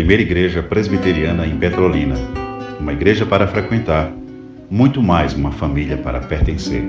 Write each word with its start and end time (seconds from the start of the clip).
primeira 0.00 0.22
igreja 0.22 0.62
presbiteriana 0.62 1.46
em 1.46 1.58
Petrolina. 1.58 2.14
Uma 2.80 2.94
igreja 2.94 3.26
para 3.26 3.46
frequentar, 3.46 4.10
muito 4.70 5.02
mais 5.02 5.34
uma 5.34 5.52
família 5.52 6.02
para 6.02 6.26
pertencer. 6.26 6.82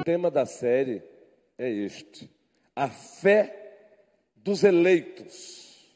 O 0.00 0.04
tema 0.04 0.30
da 0.30 0.46
série 0.46 1.02
é 1.58 1.70
este: 1.70 2.30
a 2.74 2.88
fé 2.88 3.54
dos 4.34 4.64
eleitos. 4.64 5.86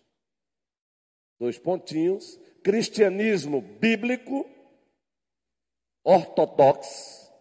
Dois 1.41 1.59
pontinhos: 1.59 2.39
cristianismo 2.63 3.63
bíblico, 3.63 4.45
ortodoxo, 6.05 7.33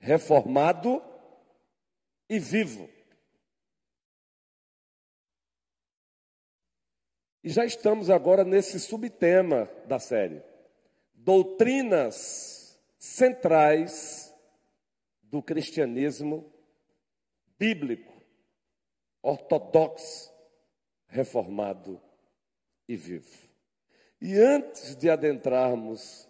reformado 0.00 1.02
e 2.30 2.38
vivo. 2.38 2.88
E 7.42 7.48
já 7.50 7.64
estamos 7.64 8.10
agora 8.10 8.44
nesse 8.44 8.80
subtema 8.80 9.70
da 9.86 9.98
série: 9.98 10.42
doutrinas 11.14 12.78
centrais 12.98 14.34
do 15.22 15.42
cristianismo 15.42 16.52
bíblico, 17.58 18.12
ortodoxo, 19.22 20.32
reformado 21.06 22.00
e 22.88 22.96
vivo. 22.96 23.48
E 24.20 24.36
antes 24.36 24.96
de 24.96 25.08
adentrarmos, 25.08 26.28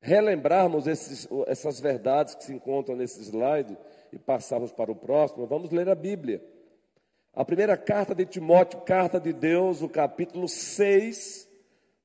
relembrarmos 0.00 0.86
esses, 0.86 1.28
essas 1.46 1.78
verdades 1.78 2.34
que 2.34 2.44
se 2.44 2.54
encontram 2.54 2.96
nesse 2.96 3.22
slide 3.22 3.76
e 4.12 4.18
passarmos 4.18 4.72
para 4.72 4.90
o 4.90 4.96
próximo, 4.96 5.46
vamos 5.46 5.70
ler 5.70 5.88
a 5.88 5.94
Bíblia. 5.94 6.42
A 7.38 7.44
primeira 7.44 7.76
carta 7.76 8.16
de 8.16 8.26
Timóteo, 8.26 8.80
carta 8.80 9.20
de 9.20 9.32
Deus, 9.32 9.80
o 9.80 9.88
capítulo 9.88 10.48
6, 10.48 11.48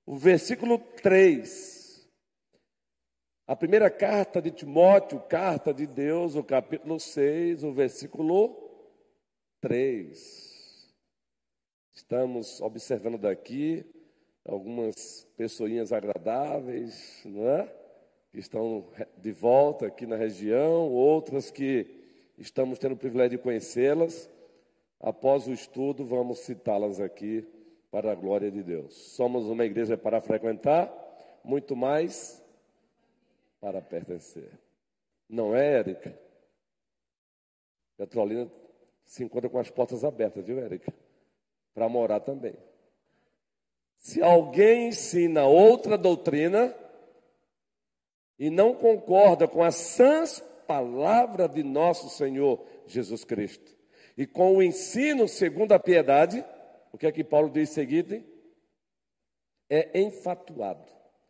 o 0.06 0.16
versículo 0.16 0.78
3. 0.78 2.08
A 3.48 3.56
primeira 3.56 3.89
carta 3.89 4.39
de 4.39 4.52
Timóteo, 4.52 5.20
carta 5.22 5.73
de 5.73 5.88
Deus, 5.88 6.36
o 6.36 6.44
capítulo 6.44 7.00
6, 7.00 7.64
o 7.64 7.73
versículo 7.73 8.56
3. 9.59 10.94
Estamos 11.95 12.61
observando 12.61 13.17
daqui 13.17 13.84
algumas 14.45 15.28
pessoinhas 15.36 15.92
agradáveis, 15.92 17.23
não 17.26 17.50
é? 17.50 17.76
Que 18.31 18.38
estão 18.38 18.88
de 19.17 19.31
volta 19.31 19.88
aqui 19.88 20.06
na 20.06 20.16
região, 20.16 20.92
outras 20.92 21.50
que 21.50 21.88
estamos 22.38 22.78
tendo 22.78 22.92
o 22.92 22.98
privilégio 22.98 23.39
de 23.39 23.44
conhecê-las. 23.44 24.30
Após 25.03 25.47
o 25.49 25.51
estudo, 25.51 26.05
vamos 26.05 26.39
citá-las 26.39 27.01
aqui 27.01 27.45
para 27.91 28.13
a 28.13 28.15
glória 28.15 28.49
de 28.49 28.63
Deus. 28.63 28.95
Somos 28.95 29.43
uma 29.47 29.65
igreja 29.65 29.97
para 29.97 30.21
frequentar, 30.21 30.89
muito 31.43 31.75
mais 31.75 32.41
para 33.59 33.81
pertencer. 33.81 34.49
Não 35.27 35.53
é, 35.53 35.79
Érica? 35.79 36.17
Petrolina 37.97 38.49
se 39.03 39.25
encontra 39.25 39.49
com 39.49 39.59
as 39.59 39.69
portas 39.69 40.05
abertas, 40.05 40.45
viu, 40.45 40.57
Érica? 40.57 40.93
Para 41.73 41.89
morar 41.89 42.21
também. 42.21 42.55
Se 43.97 44.21
alguém 44.21 44.87
ensina 44.87 45.43
outra 45.43 45.97
doutrina 45.97 46.73
e 48.39 48.49
não 48.49 48.73
concorda 48.73 49.49
com 49.49 49.61
as 49.61 49.75
sãs 49.75 50.39
palavras 50.65 51.51
de 51.51 51.61
nosso 51.61 52.07
Senhor 52.07 52.65
Jesus 52.87 53.25
Cristo, 53.25 53.83
e 54.17 54.25
com 54.25 54.58
o 54.58 54.64
ensino 54.64 55.28
segundo 55.28 55.72
a 55.73 55.80
piedade, 55.80 56.43
o 56.92 56.98
que 56.98 57.08
é 57.08 57.11
que 57.11 57.23
Paulo 57.23 57.49
diz 57.49 57.70
em 57.70 57.73
seguida? 57.73 58.23
É 59.70 59.99
enfatuado, 59.99 60.86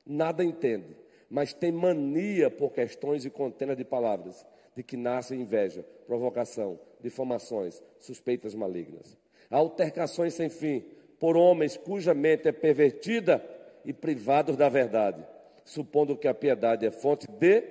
nada 0.05 0.43
entende, 0.43 0.97
mas 1.29 1.53
tem 1.53 1.71
mania 1.71 2.51
por 2.51 2.71
questões 2.71 3.25
e 3.25 3.29
contenda 3.29 3.75
de 3.75 3.85
palavras, 3.85 4.45
de 4.75 4.83
que 4.83 4.97
nasce 4.97 5.35
inveja, 5.35 5.83
provocação, 6.05 6.79
difamações, 6.99 7.81
suspeitas 7.99 8.53
malignas. 8.53 9.17
Altercações 9.49 10.33
sem 10.33 10.49
fim, 10.49 10.83
por 11.19 11.37
homens 11.37 11.77
cuja 11.77 12.13
mente 12.13 12.47
é 12.47 12.51
pervertida 12.51 13.43
e 13.85 13.93
privados 13.93 14.57
da 14.57 14.67
verdade, 14.67 15.25
supondo 15.63 16.17
que 16.17 16.27
a 16.27 16.33
piedade 16.33 16.85
é 16.85 16.91
fonte 16.91 17.27
de 17.27 17.63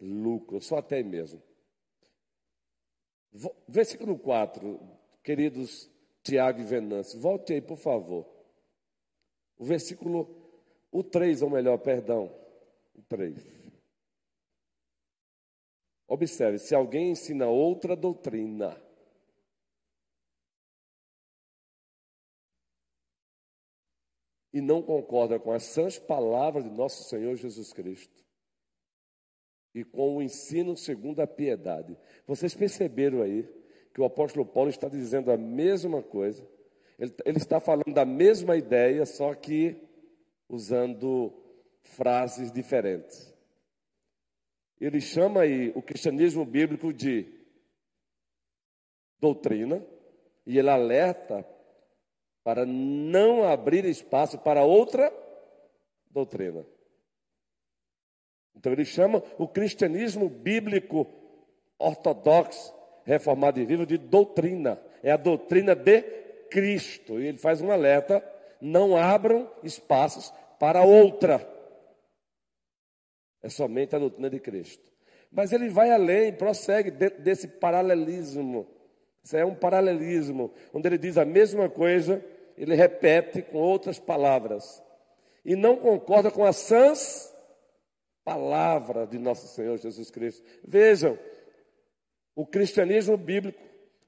lucro, 0.00 0.60
só 0.60 0.78
até 0.78 1.02
mesmo. 1.02 1.42
Versículo 3.66 4.16
4, 4.16 4.80
queridos 5.22 5.90
Tiago 6.22 6.60
e 6.60 6.64
Venâncio, 6.64 7.20
volte 7.20 7.52
aí, 7.52 7.60
por 7.60 7.76
favor. 7.76 8.24
O 9.58 9.64
versículo, 9.64 10.28
o 10.92 11.02
3, 11.02 11.42
ou 11.42 11.50
melhor, 11.50 11.78
perdão, 11.78 12.32
o 12.94 13.02
3. 13.02 13.44
Observe, 16.06 16.58
se 16.58 16.74
alguém 16.74 17.10
ensina 17.10 17.48
outra 17.48 17.96
doutrina, 17.96 18.80
e 24.52 24.60
não 24.60 24.80
concorda 24.80 25.40
com 25.40 25.50
as 25.50 25.64
sãs 25.64 25.98
palavras 25.98 26.62
de 26.62 26.70
nosso 26.70 27.02
Senhor 27.08 27.34
Jesus 27.34 27.72
Cristo, 27.72 28.23
e 29.74 29.82
com 29.82 30.16
o 30.16 30.22
ensino 30.22 30.76
segundo 30.76 31.20
a 31.20 31.26
piedade. 31.26 31.98
Vocês 32.26 32.54
perceberam 32.54 33.22
aí 33.22 33.48
que 33.92 34.00
o 34.00 34.04
apóstolo 34.04 34.46
Paulo 34.46 34.70
está 34.70 34.88
dizendo 34.88 35.32
a 35.32 35.36
mesma 35.36 36.02
coisa, 36.02 36.46
ele, 36.98 37.12
ele 37.24 37.38
está 37.38 37.58
falando 37.58 37.92
da 37.92 38.04
mesma 38.04 38.56
ideia, 38.56 39.04
só 39.04 39.34
que 39.34 39.76
usando 40.48 41.32
frases 41.82 42.52
diferentes. 42.52 43.32
Ele 44.80 45.00
chama 45.00 45.42
aí 45.42 45.72
o 45.74 45.82
cristianismo 45.82 46.44
bíblico 46.44 46.92
de 46.92 47.26
doutrina, 49.20 49.84
e 50.46 50.58
ele 50.58 50.68
alerta 50.68 51.46
para 52.42 52.66
não 52.66 53.44
abrir 53.44 53.84
espaço 53.86 54.38
para 54.38 54.64
outra 54.64 55.10
doutrina. 56.10 56.64
Então 58.56 58.72
ele 58.72 58.84
chama 58.84 59.22
o 59.38 59.46
cristianismo 59.46 60.28
bíblico 60.28 61.06
ortodoxo, 61.78 62.74
reformado 63.04 63.60
e 63.60 63.66
vivo 63.66 63.84
de 63.84 63.98
doutrina. 63.98 64.80
É 65.02 65.10
a 65.10 65.16
doutrina 65.16 65.74
de 65.74 66.02
Cristo. 66.50 67.20
E 67.20 67.26
ele 67.26 67.38
faz 67.38 67.60
um 67.60 67.70
alerta: 67.70 68.24
não 68.60 68.96
abram 68.96 69.50
espaços 69.62 70.32
para 70.58 70.82
outra. 70.82 71.46
É 73.42 73.48
somente 73.48 73.94
a 73.94 73.98
doutrina 73.98 74.30
de 74.30 74.40
Cristo. 74.40 74.90
Mas 75.30 75.52
ele 75.52 75.68
vai 75.68 75.90
além, 75.90 76.32
prossegue 76.32 76.90
dentro 76.90 77.20
desse 77.22 77.48
paralelismo. 77.48 78.66
Isso 79.22 79.36
é 79.36 79.44
um 79.44 79.54
paralelismo, 79.54 80.52
onde 80.72 80.88
ele 80.88 80.98
diz 80.98 81.18
a 81.18 81.24
mesma 81.24 81.68
coisa, 81.68 82.24
ele 82.56 82.74
repete 82.74 83.42
com 83.42 83.58
outras 83.58 83.98
palavras. 83.98 84.82
E 85.44 85.56
não 85.56 85.76
concorda 85.76 86.30
com 86.30 86.44
as 86.44 86.56
sãs 86.56 87.33
palavra 88.24 89.06
de 89.06 89.18
nosso 89.18 89.46
Senhor 89.48 89.76
Jesus 89.78 90.10
Cristo. 90.10 90.42
Vejam, 90.66 91.18
o 92.34 92.46
cristianismo 92.46 93.16
bíblico, 93.16 93.60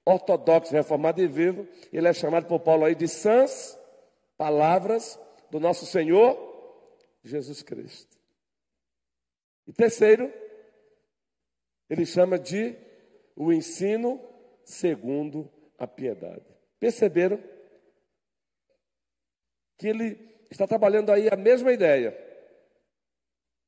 ortodoxo, 0.04 0.72
reformado 0.72 1.20
e 1.20 1.26
vivo, 1.26 1.68
ele 1.92 2.08
é 2.08 2.12
chamado 2.12 2.46
por 2.46 2.60
Paulo 2.60 2.84
aí 2.84 2.94
de 2.94 3.06
sãs 3.06 3.78
palavras 4.36 5.18
do 5.50 5.60
nosso 5.60 5.84
Senhor 5.86 6.36
Jesus 7.22 7.62
Cristo. 7.62 8.16
E 9.66 9.72
terceiro, 9.72 10.32
ele 11.90 12.06
chama 12.06 12.38
de 12.38 12.76
o 13.34 13.52
ensino 13.52 14.20
segundo 14.64 15.50
a 15.78 15.86
piedade. 15.86 16.44
Perceberam 16.78 17.42
que 19.78 19.88
ele 19.88 20.36
está 20.50 20.66
trabalhando 20.66 21.10
aí 21.10 21.28
a 21.28 21.36
mesma 21.36 21.72
ideia. 21.72 22.25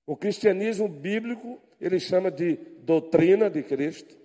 O 0.09 0.17
cristianismo 0.17 0.89
bíblico, 0.89 1.61
ele 1.79 2.01
chama 2.01 2.31
de 2.31 2.57
doutrina 2.79 3.51
de 3.51 3.63
Cristo, 3.63 4.17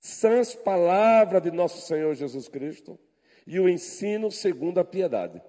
sãs 0.00 0.54
palavras 0.54 1.42
de 1.42 1.50
nosso 1.50 1.86
Senhor 1.86 2.14
Jesus 2.14 2.48
Cristo 2.48 2.98
e 3.46 3.60
o 3.60 3.68
ensino 3.68 4.30
segundo 4.30 4.80
a 4.80 4.84
piedade. 4.86 5.42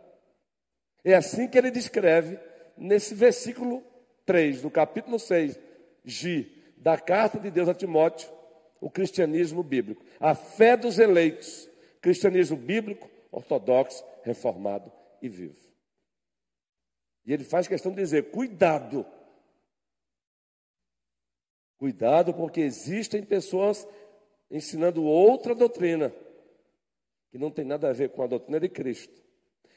É 1.02 1.14
assim 1.16 1.48
que 1.48 1.58
ele 1.58 1.72
descreve 1.72 2.38
nesse 2.76 3.16
versículo 3.16 3.82
3 4.26 4.64
do 4.64 4.70
capítulo 4.70 5.18
6, 5.18 5.58
G, 6.04 6.52
da 6.76 6.98
carta 6.98 7.40
de 7.40 7.50
Deus 7.50 7.70
a 7.70 7.74
Timóteo, 7.74 8.30
o 8.82 8.90
cristianismo 8.90 9.64
bíblico. 9.64 10.04
A 10.20 10.36
fé 10.36 10.76
dos 10.76 11.00
eleitos, 11.00 11.70
cristianismo 12.02 12.58
bíblico, 12.58 13.10
ortodoxo, 13.32 14.04
reformado 14.24 14.92
e 15.22 15.30
vivo. 15.30 15.69
E 17.30 17.34
ele 17.34 17.44
faz 17.44 17.68
questão 17.68 17.92
de 17.92 18.02
dizer: 18.02 18.32
cuidado. 18.32 19.06
Cuidado, 21.78 22.34
porque 22.34 22.60
existem 22.60 23.22
pessoas 23.22 23.88
ensinando 24.50 25.04
outra 25.04 25.54
doutrina 25.54 26.12
que 27.32 27.38
não 27.38 27.52
tem 27.52 27.64
nada 27.64 27.88
a 27.88 27.94
ver 27.94 28.10
com 28.10 28.24
a 28.24 28.28
doutrina 28.28 28.60
de 28.60 28.68
Cristo, 28.68 29.14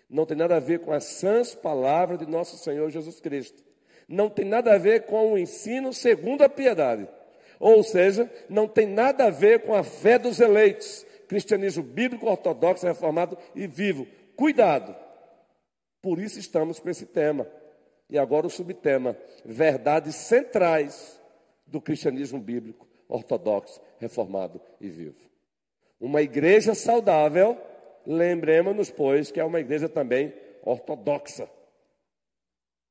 não 0.08 0.24
tem 0.24 0.34
nada 0.34 0.56
a 0.56 0.60
ver 0.60 0.80
com 0.80 0.92
as 0.92 1.04
sãs 1.04 1.54
palavras 1.54 2.18
de 2.18 2.26
nosso 2.26 2.56
Senhor 2.56 2.88
Jesus 2.88 3.20
Cristo, 3.20 3.62
não 4.08 4.30
tem 4.30 4.46
nada 4.46 4.72
a 4.74 4.78
ver 4.78 5.04
com 5.04 5.34
o 5.34 5.38
ensino 5.38 5.92
segundo 5.92 6.42
a 6.42 6.48
piedade, 6.48 7.06
ou 7.60 7.84
seja, 7.84 8.32
não 8.48 8.66
tem 8.66 8.86
nada 8.86 9.26
a 9.26 9.30
ver 9.30 9.60
com 9.60 9.74
a 9.74 9.84
fé 9.84 10.18
dos 10.18 10.40
eleitos, 10.40 11.04
cristianismo 11.28 11.82
bíblico, 11.82 12.26
ortodoxo, 12.30 12.86
reformado 12.86 13.36
e 13.54 13.66
vivo. 13.66 14.06
Cuidado! 14.34 15.01
Por 16.02 16.18
isso 16.18 16.38
estamos 16.38 16.80
com 16.80 16.90
esse 16.90 17.06
tema. 17.06 17.46
E 18.10 18.18
agora 18.18 18.46
o 18.46 18.50
subtema: 18.50 19.16
verdades 19.44 20.16
centrais 20.16 21.18
do 21.64 21.80
cristianismo 21.80 22.40
bíblico, 22.40 22.86
ortodoxo, 23.08 23.80
reformado 23.98 24.60
e 24.80 24.88
vivo. 24.88 25.30
Uma 26.00 26.20
igreja 26.20 26.74
saudável, 26.74 27.56
lembremos-nos, 28.04 28.90
pois, 28.90 29.30
que 29.30 29.38
é 29.38 29.44
uma 29.44 29.60
igreja 29.60 29.88
também 29.88 30.34
ortodoxa. 30.64 31.48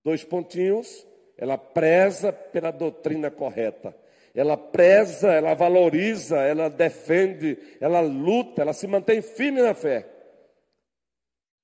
Dois 0.04 0.24
pontinhos, 0.24 1.06
ela 1.38 1.58
preza 1.58 2.32
pela 2.32 2.72
doutrina 2.72 3.30
correta. 3.30 3.96
Ela 4.34 4.56
preza, 4.56 5.34
ela 5.34 5.54
valoriza, 5.54 6.38
ela 6.38 6.70
defende, 6.70 7.58
ela 7.82 8.00
luta, 8.00 8.62
ela 8.62 8.72
se 8.72 8.88
mantém 8.88 9.22
firme 9.22 9.62
na 9.62 9.74
fé. 9.74 10.08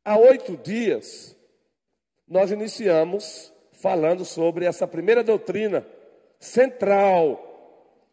Há 0.04 0.18
oito 0.20 0.58
dias, 0.58 1.37
nós 2.28 2.52
iniciamos 2.52 3.54
falando 3.72 4.26
sobre 4.26 4.66
essa 4.66 4.88
primeira 4.88 5.24
doutrina 5.24 5.86
central 6.40 7.44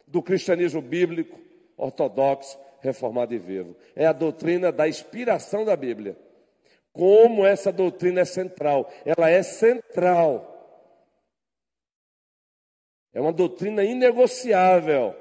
do 0.07 0.23
cristianismo 0.23 0.81
bíblico, 0.81 1.39
ortodoxo, 1.77 2.59
reformado 2.81 3.35
e 3.35 3.39
vivo. 3.39 3.75
É 3.97 4.07
a 4.07 4.13
doutrina 4.13 4.71
da 4.71 4.87
inspiração 4.87 5.65
da 5.65 5.75
Bíblia. 5.75 6.17
Como 6.93 7.45
essa 7.45 7.73
doutrina 7.73 8.21
é 8.21 8.25
central? 8.25 8.89
Ela 9.05 9.31
é 9.31 9.43
central. 9.43 10.51
É 13.13 13.21
uma 13.21 13.33
doutrina 13.33 13.83
inegociável. 13.83 15.17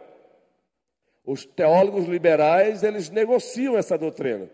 Os 1.25 1.45
teólogos 1.45 2.05
liberais, 2.05 2.83
eles 2.83 3.09
negociam 3.09 3.77
essa 3.77 3.97
doutrina. 3.97 4.49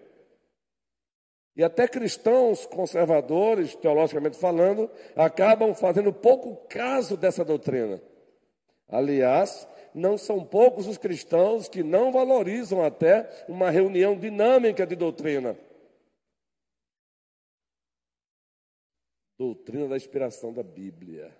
E 1.60 1.64
até 1.64 1.90
cristãos 1.90 2.66
conservadores, 2.66 3.76
teologicamente 3.76 4.38
falando, 4.38 4.90
acabam 5.14 5.76
fazendo 5.76 6.14
pouco 6.14 6.56
caso 6.70 7.18
dessa 7.18 7.44
doutrina. 7.44 8.02
Aliás, 8.88 9.68
não 9.94 10.18
são 10.18 10.42
poucos 10.42 10.88
os 10.88 10.98
cristãos 10.98 11.68
que 11.68 11.84
não 11.84 12.14
valorizam 12.14 12.82
até 12.82 13.46
uma 13.50 13.70
reunião 13.70 14.18
dinâmica 14.18 14.88
de 14.88 14.96
doutrina. 14.96 15.60
Doutrina 19.38 19.90
da 19.90 19.98
inspiração 19.98 20.54
da 20.54 20.64
Bíblia. 20.64 21.38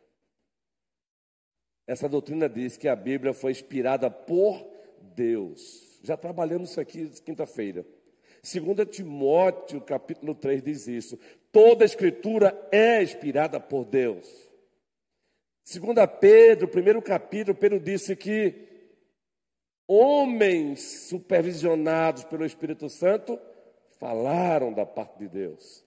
Essa 1.88 2.10
doutrina 2.10 2.50
diz 2.50 2.76
que 2.76 2.90
a 2.90 2.96
Bíblia 2.98 3.34
foi 3.34 3.52
inspirada 3.52 4.12
por 4.12 4.70
Deus. 5.16 5.98
Já 6.04 6.18
trabalhamos 6.18 6.72
isso 6.72 6.82
aqui 6.82 7.08
quinta-feira. 7.22 7.86
2 8.42 8.90
Timóteo, 8.90 9.82
capítulo 9.82 10.34
3, 10.34 10.62
diz 10.64 10.88
isso. 10.88 11.20
Toda 11.52 11.86
escritura 11.86 12.58
é 12.72 13.02
inspirada 13.04 13.60
por 13.60 13.86
Deus. 13.86 14.50
Segunda 15.64 16.08
Pedro, 16.08 16.68
primeiro 16.68 17.02
capítulo, 17.02 17.56
Pedro 17.56 17.80
disse 17.80 18.16
que 18.16 18.68
homens 19.88 20.82
supervisionados 21.08 22.24
pelo 22.24 22.46
Espírito 22.46 22.90
Santo 22.90 23.40
falaram 24.00 24.74
da 24.74 24.86
parte 24.86 25.20
de 25.20 25.28
Deus. 25.28 25.86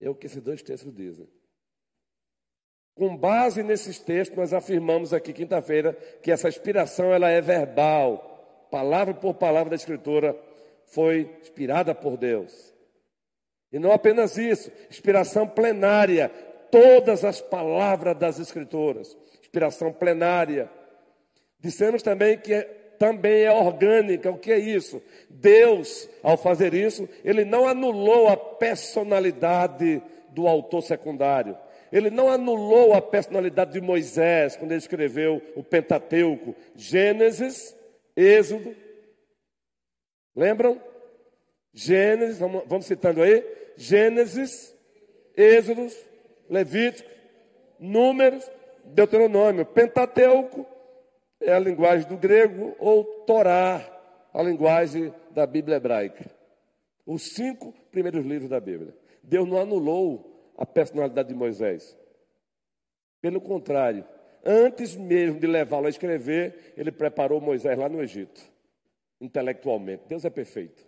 É 0.00 0.08
o 0.08 0.14
que 0.14 0.26
esses 0.26 0.42
dois 0.42 0.62
textos 0.62 0.94
dizem. 0.94 1.28
Com 2.94 3.16
base 3.16 3.62
nesses 3.62 3.98
textos, 3.98 4.36
nós 4.36 4.52
afirmamos 4.52 5.12
aqui 5.12 5.32
quinta-feira 5.32 5.94
que 6.22 6.30
essa 6.30 6.48
inspiração 6.48 7.12
ela 7.12 7.30
é 7.30 7.40
verbal, 7.40 8.66
palavra 8.70 9.14
por 9.14 9.34
palavra 9.34 9.70
da 9.70 9.76
Escritura 9.76 10.36
foi 10.90 11.30
inspirada 11.40 11.94
por 11.94 12.16
Deus. 12.16 12.74
E 13.72 13.78
não 13.78 13.92
apenas 13.92 14.38
isso, 14.38 14.70
inspiração 14.90 15.46
plenária, 15.46 16.30
todas 16.70 17.24
as 17.24 17.40
palavras 17.40 18.16
das 18.16 18.38
Escrituras. 18.38 19.16
Inspiração 19.40 19.92
plenária. 19.92 20.70
Dissemos 21.60 22.02
também 22.02 22.38
que 22.38 22.54
é, 22.54 22.62
também 22.98 23.42
é 23.44 23.52
orgânica. 23.52 24.30
O 24.30 24.38
que 24.38 24.52
é 24.52 24.58
isso? 24.58 25.02
Deus, 25.28 26.08
ao 26.22 26.36
fazer 26.36 26.74
isso, 26.74 27.08
ele 27.24 27.44
não 27.44 27.66
anulou 27.66 28.28
a 28.28 28.36
personalidade 28.36 30.02
do 30.30 30.46
autor 30.46 30.82
secundário. 30.82 31.56
Ele 31.90 32.10
não 32.10 32.30
anulou 32.30 32.92
a 32.92 33.00
personalidade 33.00 33.72
de 33.72 33.80
Moisés 33.80 34.56
quando 34.56 34.72
ele 34.72 34.78
escreveu 34.78 35.42
o 35.56 35.62
Pentateuco, 35.62 36.54
Gênesis, 36.76 37.74
Êxodo. 38.16 38.74
Lembram? 40.38 40.80
Gênesis, 41.74 42.38
vamos, 42.38 42.62
vamos 42.68 42.86
citando 42.86 43.20
aí: 43.20 43.44
Gênesis, 43.76 44.72
Êxodo, 45.36 45.88
Levítico, 46.48 47.10
Números, 47.80 48.48
Deuteronômio. 48.84 49.66
Pentateuco 49.66 50.64
é 51.40 51.52
a 51.52 51.58
linguagem 51.58 52.08
do 52.08 52.16
grego, 52.16 52.76
ou 52.78 53.02
Torá, 53.26 53.84
a 54.32 54.40
linguagem 54.40 55.12
da 55.32 55.44
Bíblia 55.44 55.78
hebraica. 55.78 56.30
Os 57.04 57.34
cinco 57.34 57.74
primeiros 57.90 58.24
livros 58.24 58.48
da 58.48 58.60
Bíblia. 58.60 58.94
Deus 59.20 59.48
não 59.48 59.58
anulou 59.58 60.52
a 60.56 60.64
personalidade 60.64 61.30
de 61.30 61.34
Moisés. 61.34 61.98
Pelo 63.20 63.40
contrário, 63.40 64.04
antes 64.44 64.94
mesmo 64.94 65.40
de 65.40 65.48
levá-lo 65.48 65.86
a 65.86 65.90
escrever, 65.90 66.74
ele 66.76 66.92
preparou 66.92 67.40
Moisés 67.40 67.76
lá 67.76 67.88
no 67.88 68.00
Egito, 68.00 68.40
intelectualmente. 69.20 70.04
Deus 70.08 70.24
é 70.24 70.30
perfeito. 70.30 70.86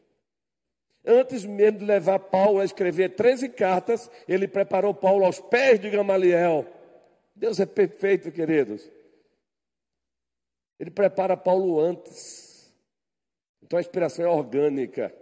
Antes 1.05 1.45
mesmo 1.45 1.79
de 1.79 1.85
levar 1.85 2.19
Paulo 2.19 2.61
a 2.61 2.65
escrever 2.65 3.15
13 3.15 3.49
cartas, 3.49 4.11
ele 4.29 4.47
preparou 4.47 4.93
Paulo 4.93 5.25
aos 5.25 5.41
pés 5.41 5.81
de 5.81 5.89
Gamaliel. 5.89 6.67
Deus 7.35 7.59
é 7.59 7.67
perfeito, 7.67 8.31
queridos. 8.31 8.91
Ele 10.79 10.91
prepara 10.91 11.37
Paulo 11.37 11.81
antes. 11.81 12.71
Então 13.63 13.79
a 13.79 13.81
inspiração 13.81 14.25
é 14.25 14.29
orgânica. 14.29 15.15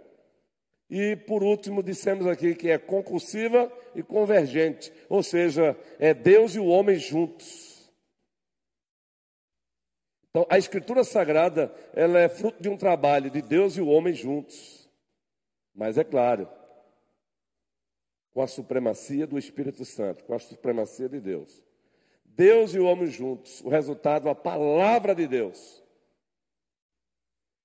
E 0.89 1.15
por 1.15 1.43
último, 1.43 1.83
dissemos 1.83 2.25
aqui 2.25 2.55
que 2.55 2.69
é 2.69 2.77
concursiva 2.77 3.71
e 3.93 4.01
convergente, 4.01 4.91
ou 5.07 5.21
seja, 5.21 5.77
é 5.99 6.13
Deus 6.13 6.55
e 6.55 6.59
o 6.59 6.65
homem 6.65 6.97
juntos. 6.97 7.68
Então, 10.29 10.45
a 10.49 10.57
escritura 10.57 11.03
sagrada, 11.03 11.73
ela 11.93 12.19
é 12.19 12.29
fruto 12.29 12.61
de 12.61 12.69
um 12.69 12.77
trabalho 12.77 13.31
de 13.31 13.41
Deus 13.41 13.75
e 13.75 13.81
o 13.81 13.87
homem 13.87 14.13
juntos. 14.13 14.87
Mas 15.73 15.97
é 15.97 16.03
claro, 16.03 16.47
com 18.31 18.41
a 18.41 18.47
supremacia 18.47 19.25
do 19.25 19.37
Espírito 19.37 19.83
Santo, 19.85 20.23
com 20.23 20.33
a 20.33 20.39
supremacia 20.39 21.09
de 21.09 21.19
Deus. 21.19 21.63
Deus 22.23 22.73
e 22.73 22.79
o 22.79 22.85
homem 22.85 23.07
juntos, 23.07 23.61
o 23.61 23.69
resultado, 23.69 24.29
a 24.29 24.35
palavra 24.35 25.15
de 25.15 25.27
Deus. 25.27 25.83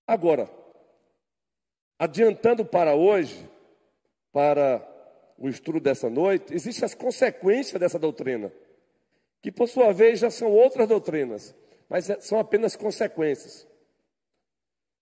Agora, 0.06 0.50
adiantando 1.98 2.64
para 2.64 2.94
hoje, 2.94 3.48
para 4.32 4.86
o 5.38 5.48
estudo 5.48 5.80
dessa 5.80 6.08
noite, 6.08 6.54
existem 6.54 6.84
as 6.84 6.94
consequências 6.94 7.78
dessa 7.78 7.98
doutrina, 7.98 8.52
que 9.42 9.52
por 9.52 9.68
sua 9.68 9.92
vez 9.92 10.18
já 10.18 10.30
são 10.30 10.50
outras 10.50 10.88
doutrinas, 10.88 11.54
mas 11.88 12.08
é, 12.08 12.20
são 12.20 12.38
apenas 12.38 12.76
consequências. 12.76 13.66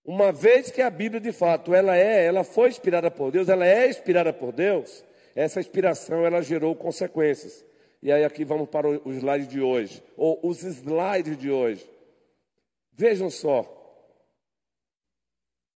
Uma 0.05 0.31
vez 0.31 0.69
que 0.69 0.81
a 0.81 0.89
Bíblia, 0.89 1.21
de 1.21 1.31
fato, 1.31 1.73
ela 1.73 1.95
é, 1.95 2.25
ela 2.25 2.43
foi 2.43 2.69
inspirada 2.69 3.09
por 3.09 3.31
Deus, 3.31 3.47
ela 3.47 3.65
é 3.65 3.89
inspirada 3.89 4.33
por 4.33 4.51
Deus, 4.51 5.03
essa 5.35 5.59
inspiração 5.59 6.25
ela 6.25 6.41
gerou 6.41 6.75
consequências. 6.75 7.65
E 8.01 8.11
aí 8.11 8.25
aqui 8.25 8.43
vamos 8.43 8.69
para 8.69 8.87
o 8.87 9.13
slide 9.13 9.47
de 9.47 9.61
hoje, 9.61 10.03
ou 10.17 10.37
os 10.43 10.61
slides 10.61 11.37
de 11.37 11.49
hoje. 11.49 11.89
Vejam 12.91 13.29
só. 13.29 13.79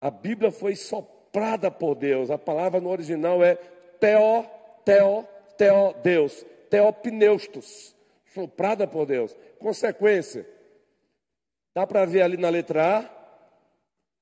A 0.00 0.10
Bíblia 0.10 0.50
foi 0.50 0.74
soprada 0.74 1.70
por 1.70 1.94
Deus. 1.94 2.30
A 2.30 2.38
palavra 2.38 2.80
no 2.80 2.90
original 2.90 3.42
é 3.44 3.56
teo, 4.00 4.44
teo, 4.84 5.26
teo, 5.56 5.94
Deus. 6.02 6.44
Teopneustos. 6.68 7.94
Soprada 8.34 8.86
por 8.86 9.06
Deus. 9.06 9.36
Consequência. 9.58 10.46
Dá 11.74 11.86
para 11.86 12.04
ver 12.04 12.22
ali 12.22 12.36
na 12.36 12.48
letra 12.48 12.98
A, 12.98 13.10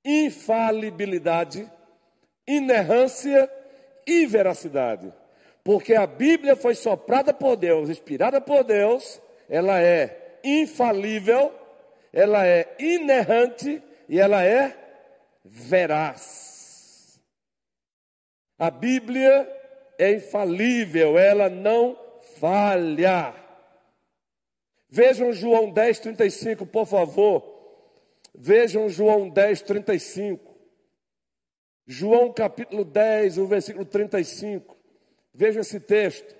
infalibilidade, 0.04 1.70
inerrância 2.46 3.50
e 4.06 4.26
veracidade. 4.26 5.12
Porque 5.62 5.94
a 5.94 6.06
Bíblia 6.06 6.56
foi 6.56 6.74
soprada 6.74 7.32
por 7.32 7.56
Deus, 7.56 7.88
inspirada 7.88 8.40
por 8.40 8.64
Deus, 8.64 9.20
ela 9.48 9.80
é 9.80 10.38
infalível, 10.42 11.52
ela 12.12 12.46
é 12.46 12.74
inerrante 12.78 13.82
e 14.08 14.18
ela 14.18 14.42
é 14.42 14.76
veraz. 15.44 17.20
A 18.58 18.70
Bíblia 18.70 19.48
é 19.98 20.12
infalível, 20.12 21.18
ela 21.18 21.48
não 21.48 21.98
falha. 22.40 23.41
Vejam 24.94 25.32
João 25.32 25.70
10, 25.70 26.00
35, 26.00 26.66
por 26.66 26.84
favor. 26.84 27.42
Vejam 28.34 28.90
João 28.90 29.26
10, 29.26 29.62
35. 29.62 30.54
João 31.86 32.30
capítulo 32.30 32.84
10, 32.84 33.38
o 33.38 33.46
versículo 33.46 33.86
35. 33.86 34.76
Vejam 35.32 35.62
esse 35.62 35.80
texto. 35.80 36.36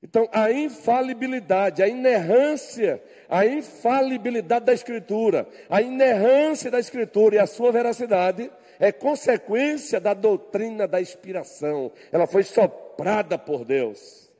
Então, 0.00 0.28
a 0.30 0.52
infalibilidade, 0.52 1.82
a 1.82 1.88
inerrância, 1.88 3.02
a 3.28 3.44
infalibilidade 3.44 4.66
da 4.66 4.72
Escritura, 4.72 5.48
a 5.68 5.82
inerrância 5.82 6.70
da 6.70 6.78
Escritura 6.78 7.34
e 7.34 7.38
a 7.40 7.48
sua 7.48 7.72
veracidade 7.72 8.48
é 8.78 8.92
consequência 8.92 9.98
da 9.98 10.14
doutrina 10.14 10.86
da 10.86 11.00
inspiração. 11.00 11.90
Ela 12.12 12.28
foi 12.28 12.44
soprada 12.44 13.36
por 13.36 13.64
Deus. 13.64 14.32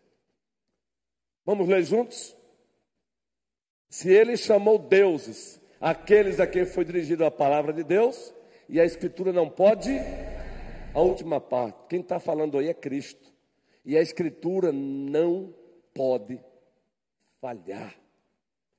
Vamos 1.44 1.68
ler 1.68 1.82
juntos? 1.82 2.35
Se 3.88 4.12
ele 4.12 4.36
chamou 4.36 4.78
deuses, 4.78 5.60
aqueles 5.80 6.40
a 6.40 6.46
quem 6.46 6.64
foi 6.64 6.84
dirigida 6.84 7.26
a 7.26 7.30
palavra 7.30 7.72
de 7.72 7.84
Deus, 7.84 8.34
e 8.68 8.80
a 8.80 8.84
Escritura 8.84 9.32
não 9.32 9.48
pode, 9.48 9.90
a 10.92 11.00
última 11.00 11.40
parte, 11.40 11.78
quem 11.88 12.00
está 12.00 12.18
falando 12.18 12.58
aí 12.58 12.68
é 12.68 12.74
Cristo. 12.74 13.32
E 13.84 13.96
a 13.96 14.02
Escritura 14.02 14.72
não 14.72 15.54
pode 15.94 16.40
falhar. 17.40 17.94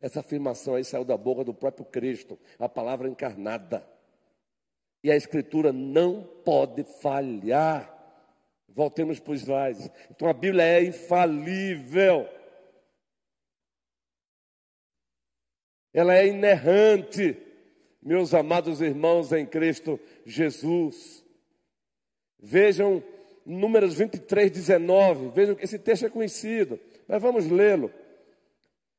Essa 0.02 0.20
afirmação 0.20 0.76
aí 0.76 0.84
saiu 0.84 1.06
da 1.06 1.18
boca 1.18 1.44
do 1.44 1.54
próprio 1.54 1.86
Cristo, 1.86 2.38
a 2.60 2.68
palavra 2.68 3.08
encarnada. 3.08 3.88
E 5.04 5.10
a 5.10 5.16
Escritura 5.16 5.72
não 5.72 6.24
pode 6.44 6.84
falhar. 7.02 7.94
Voltemos 8.68 9.20
para 9.20 9.34
os 9.34 9.42
slides. 9.42 9.90
Então 10.12 10.28
a 10.28 10.34
Bíblia 10.34 10.64
é 10.64 10.84
infalível. 10.84 12.28
Ela 15.98 16.16
é 16.16 16.28
inerrante, 16.28 17.36
meus 18.04 18.32
amados 18.32 18.82
irmãos 18.82 19.34
em 19.34 19.48
Cristo 19.48 20.00
Jesus. 20.24 21.26
Vejam 22.40 23.04
Números 23.44 23.96
23, 23.96 24.52
19. 24.52 25.30
Vejam 25.30 25.56
que 25.56 25.66
esse 25.66 25.80
texto 25.80 26.06
é 26.06 26.10
conhecido, 26.10 26.80
mas 27.08 27.20
vamos 27.20 27.50
lê-lo. 27.50 27.92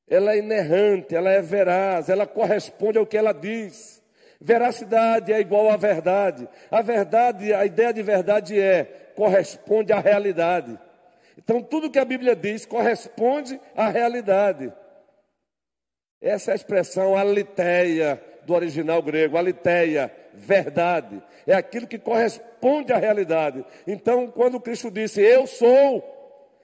Ela 0.09 0.33
é 0.33 0.39
inerrante, 0.39 1.15
ela 1.15 1.31
é 1.31 1.41
veraz, 1.41 2.09
ela 2.09 2.27
corresponde 2.27 2.99
ao 2.99 3.07
que 3.07 3.17
ela 3.17 3.31
diz. 3.31 4.03
Veracidade 4.41 5.33
é 5.33 5.39
igual 5.39 5.71
à 5.71 5.77
verdade. 5.77 6.49
A 6.69 6.83
verdade, 6.83 7.55
a 7.55 7.65
ideia 7.65 7.93
de 7.93 8.03
verdade 8.03 8.59
é 8.59 9.13
corresponde 9.15 9.93
à 9.93 10.01
realidade. 10.01 10.77
Então, 11.37 11.63
tudo 11.63 11.93
que 11.93 12.01
a 12.01 12.05
Bíblia 12.05 12.35
diz 12.35 12.67
corresponde 12.67 13.61
à 13.77 13.89
realidade. 13.89 14.73
Essa 16.21 16.51
é 16.51 16.53
a 16.53 16.57
exprção 16.57 17.17
aliteia 17.17 18.21
do 18.45 18.55
original 18.55 19.03
grego, 19.03 19.37
aliteia, 19.37 20.11
verdade. 20.35 21.23
É 21.47 21.55
aquilo 21.55 21.87
que 21.87 21.99
corresponde 21.99 22.93
à 22.93 22.97
realidade. 22.97 23.65
Então, 23.87 24.29
quando 24.29 24.61
Cristo 24.61 24.91
disse, 24.91 25.21
Eu 25.21 25.47
sou, 25.47 26.03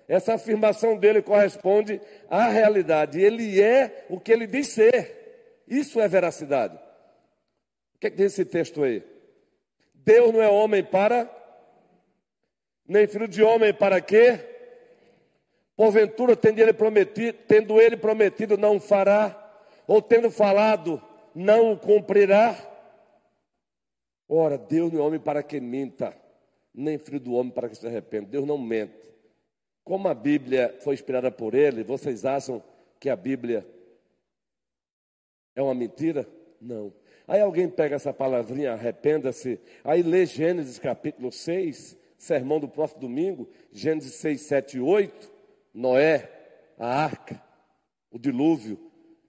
essa 0.09 0.35
afirmação 0.35 0.97
dele 0.97 1.23
corresponde 1.23 2.01
à 2.29 2.49
realidade. 2.49 3.21
Ele 3.21 3.61
é 3.61 4.07
o 4.09 4.19
que 4.19 4.33
ele 4.33 4.47
diz 4.47 4.69
ser. 4.69 5.63
Isso 5.69 6.01
é 6.01 6.09
veracidade. 6.09 6.77
O 7.97 7.99
que, 8.01 8.09
é 8.09 8.11
que 8.11 8.17
diz 8.17 8.33
esse 8.33 8.45
texto 8.45 8.83
aí? 8.83 9.03
Deus 9.95 10.33
não 10.33 10.43
é 10.43 10.49
homem 10.49 10.85
para, 10.85 11.31
nem 12.87 13.07
filho 13.07 13.29
de 13.29 13.43
homem 13.43 13.73
para 13.73 14.01
quê? 14.01 14.39
Porventura, 15.77 16.37
tendo 16.37 16.61
ele 16.61 16.73
prometido, 16.73 17.39
tendo 17.49 17.81
ele 17.81 17.97
prometido, 17.97 18.59
não 18.59 18.79
fará, 18.79 19.44
ou 19.87 20.01
tendo 20.01 20.31
falado, 20.31 21.03
não 21.35 21.73
o 21.73 21.79
cumprirá. 21.79 22.57
Ora, 24.29 24.57
Deus 24.57 24.93
não 24.93 25.01
é 25.01 25.03
homem 25.03 25.21
para 25.21 25.43
que 25.43 25.61
minta, 25.61 26.17
nem 26.75 26.99
filho 26.99 27.21
do 27.21 27.35
homem 27.35 27.53
para 27.53 27.69
que 27.69 27.77
se 27.77 27.87
arrependa. 27.87 28.29
Deus 28.29 28.47
não 28.47 28.57
mente. 28.57 29.13
Como 29.83 30.09
a 30.09 30.15
Bíblia 30.15 30.75
foi 30.81 30.95
inspirada 30.95 31.31
por 31.31 31.55
ele, 31.55 31.85
vocês 31.85 32.25
acham 32.25 32.63
que 32.99 33.11
a 33.11 33.17
Bíblia 33.17 33.67
é 35.55 35.63
uma 35.63 35.75
mentira? 35.75 36.27
Não. 36.61 36.93
Aí 37.29 37.41
alguém 37.41 37.69
pega 37.69 37.97
essa 37.97 38.13
palavrinha, 38.13 38.73
arrependa-se, 38.73 39.61
aí 39.83 40.03
lê 40.03 40.25
Gênesis 40.25 40.79
capítulo 40.79 41.31
6, 41.31 41.97
sermão 42.17 42.59
do 42.59 42.69
próximo 42.69 43.01
domingo, 43.01 43.49
Gênesis 43.73 44.15
6, 44.15 44.41
7 44.41 44.77
e 44.79 44.81
8, 44.81 45.33
Noé, 45.73 46.31
a 46.79 46.87
arca, 46.87 47.43
o 48.11 48.19
dilúvio 48.19 48.79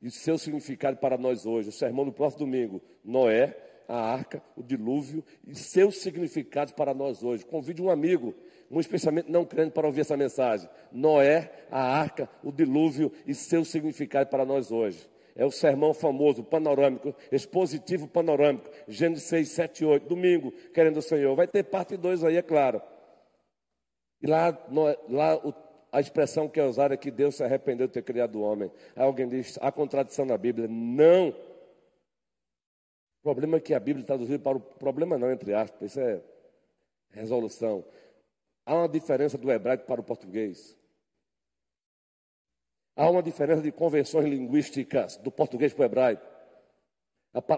e 0.06 0.12
seu 0.12 0.38
significado 0.38 0.98
para 0.98 1.18
nós 1.18 1.48
hoje. 1.48 1.70
O 1.70 1.72
sermão 1.72 2.06
do 2.06 2.12
próximo 2.12 2.46
domingo, 2.46 2.80
Noé, 3.04 3.58
a 3.88 3.98
arca, 3.98 4.40
o 4.56 4.62
dilúvio 4.62 5.24
e 5.48 5.56
seus 5.56 5.98
significados 5.98 6.74
para 6.74 6.94
nós 6.94 7.24
hoje. 7.24 7.44
Convide 7.44 7.82
um 7.82 7.90
amigo, 7.90 8.36
um 8.70 8.80
especialmente 8.80 9.32
não 9.32 9.44
crente, 9.44 9.72
para 9.72 9.88
ouvir 9.88 10.02
essa 10.02 10.16
mensagem. 10.16 10.70
Noé, 10.92 11.52
a 11.72 11.82
arca, 11.82 12.30
o 12.44 12.52
dilúvio 12.52 13.12
e 13.26 13.34
seu 13.34 13.66
significado 13.66 14.30
para 14.30 14.46
nós 14.46 14.72
hoje. 14.72 15.10
É 15.36 15.44
o 15.44 15.50
sermão 15.50 15.92
famoso, 15.92 16.44
panorâmico, 16.44 17.14
expositivo 17.32 18.08
panorâmico, 18.08 18.70
Gênesis 18.88 19.24
6, 19.26 19.50
7, 19.50 19.86
8, 19.86 20.08
domingo, 20.08 20.52
querendo 20.72 20.98
o 20.98 21.02
Senhor. 21.02 21.36
Vai 21.36 21.48
ter 21.48 21.64
parte 21.64 21.98
2 21.98 22.24
aí, 22.24 22.38
é 22.38 22.44
claro. 22.44 22.80
E 24.22 24.28
lá, 24.28 24.56
lá 25.10 25.36
o, 25.36 25.52
a 25.96 26.02
expressão 26.02 26.50
que 26.50 26.60
é 26.60 26.66
usada 26.66 26.94
é 26.94 26.98
que 26.98 27.10
Deus 27.10 27.36
se 27.36 27.44
arrependeu 27.44 27.88
de 27.88 27.94
ter 27.94 28.04
criado 28.04 28.36
o 28.36 28.42
homem. 28.42 28.70
Aí 28.96 29.04
alguém 29.04 29.30
diz, 29.30 29.58
há 29.62 29.72
contradição 29.72 30.26
na 30.26 30.38
Bíblia. 30.38 30.68
Não 30.68 31.34
problema 33.24 33.58
é 33.58 33.60
que 33.60 33.74
a 33.74 33.80
Bíblia 33.80 34.06
traduziu 34.06 34.40
para 34.40 34.58
o 34.58 34.60
problema 34.60 35.18
não, 35.18 35.32
entre 35.32 35.54
aspas, 35.54 35.92
isso 35.92 36.00
é 36.00 36.22
resolução. 37.12 37.84
Há 38.66 38.76
uma 38.76 38.90
diferença 38.90 39.38
do 39.38 39.52
hebraico 39.52 39.86
para 39.86 40.02
o 40.02 40.04
português. 40.04 40.78
Há 42.96 43.10
uma 43.10 43.24
diferença 43.24 43.62
de 43.64 43.72
convenções 43.72 44.26
linguísticas 44.26 45.18
do 45.18 45.32
português 45.32 45.74
para 45.74 45.84
o 45.84 45.86
hebraico. 45.86 46.36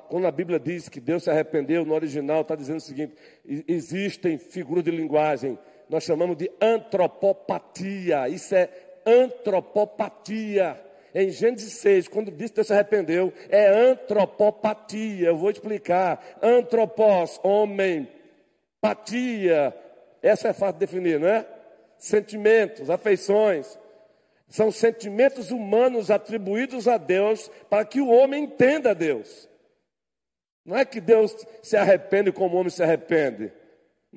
Quando 0.09 0.25
a 0.25 0.31
Bíblia 0.31 0.59
diz 0.59 0.87
que 0.87 1.01
Deus 1.01 1.23
se 1.23 1.29
arrependeu, 1.29 1.85
no 1.85 1.93
original 1.93 2.41
está 2.41 2.55
dizendo 2.55 2.77
o 2.77 2.81
seguinte: 2.81 3.15
existem 3.67 4.37
figuras 4.37 4.83
de 4.83 4.91
linguagem, 4.91 5.59
nós 5.89 6.03
chamamos 6.03 6.37
de 6.37 6.51
antropopatia. 6.61 8.27
Isso 8.27 8.55
é 8.55 8.69
antropopatia. 9.05 10.81
Em 11.15 11.29
Gênesis 11.29 11.73
6, 11.73 12.07
quando 12.09 12.29
diz 12.29 12.49
que 12.49 12.57
Deus 12.57 12.67
se 12.67 12.73
arrependeu, 12.73 13.33
é 13.49 13.67
antropopatia. 13.67 15.29
Eu 15.29 15.37
vou 15.37 15.49
explicar. 15.49 16.37
Antropos, 16.41 17.39
homem. 17.43 18.07
Patia. 18.81 19.73
Essa 20.21 20.49
é 20.49 20.53
fácil 20.53 20.73
de 20.73 20.79
definir, 20.79 21.19
não 21.19 21.27
é? 21.27 21.45
Sentimentos, 21.97 22.89
afeições. 22.89 23.79
São 24.49 24.71
sentimentos 24.71 25.51
humanos 25.51 26.11
atribuídos 26.11 26.87
a 26.87 26.97
Deus 26.97 27.49
para 27.69 27.83
que 27.85 27.99
o 27.99 28.09
homem 28.09 28.43
entenda 28.43 28.93
Deus. 28.93 29.49
Não 30.65 30.77
é 30.77 30.85
que 30.85 30.99
Deus 30.99 31.35
se 31.63 31.77
arrepende 31.77 32.31
como 32.31 32.55
o 32.55 32.59
homem 32.59 32.69
se 32.69 32.83
arrepende. 32.83 33.51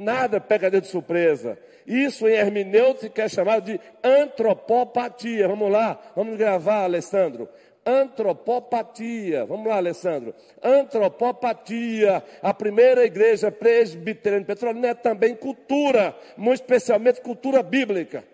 Nada 0.01 0.41
pega 0.41 0.71
de 0.71 0.87
surpresa. 0.87 1.59
Isso 1.87 2.27
em 2.27 2.33
hermenêutica 2.33 3.25
é 3.25 3.29
chamado 3.29 3.67
de 3.67 3.79
antropopatia. 4.03 5.47
Vamos 5.47 5.71
lá, 5.71 6.01
vamos 6.17 6.39
gravar, 6.39 6.85
Alessandro. 6.85 7.47
Antropopatia. 7.85 9.45
Vamos 9.45 9.67
lá, 9.67 9.77
Alessandro. 9.77 10.35
Antropopatia. 10.63 12.25
A 12.41 12.55
primeira 12.55 13.05
igreja 13.05 13.53
presbiteriana 13.53 14.41
de 14.41 14.47
Petrolina 14.47 14.89
é 14.89 14.95
também 14.95 15.35
cultura, 15.35 16.17
muito 16.35 16.63
especialmente 16.63 17.21
cultura 17.21 17.63
bíblica. 17.63 18.25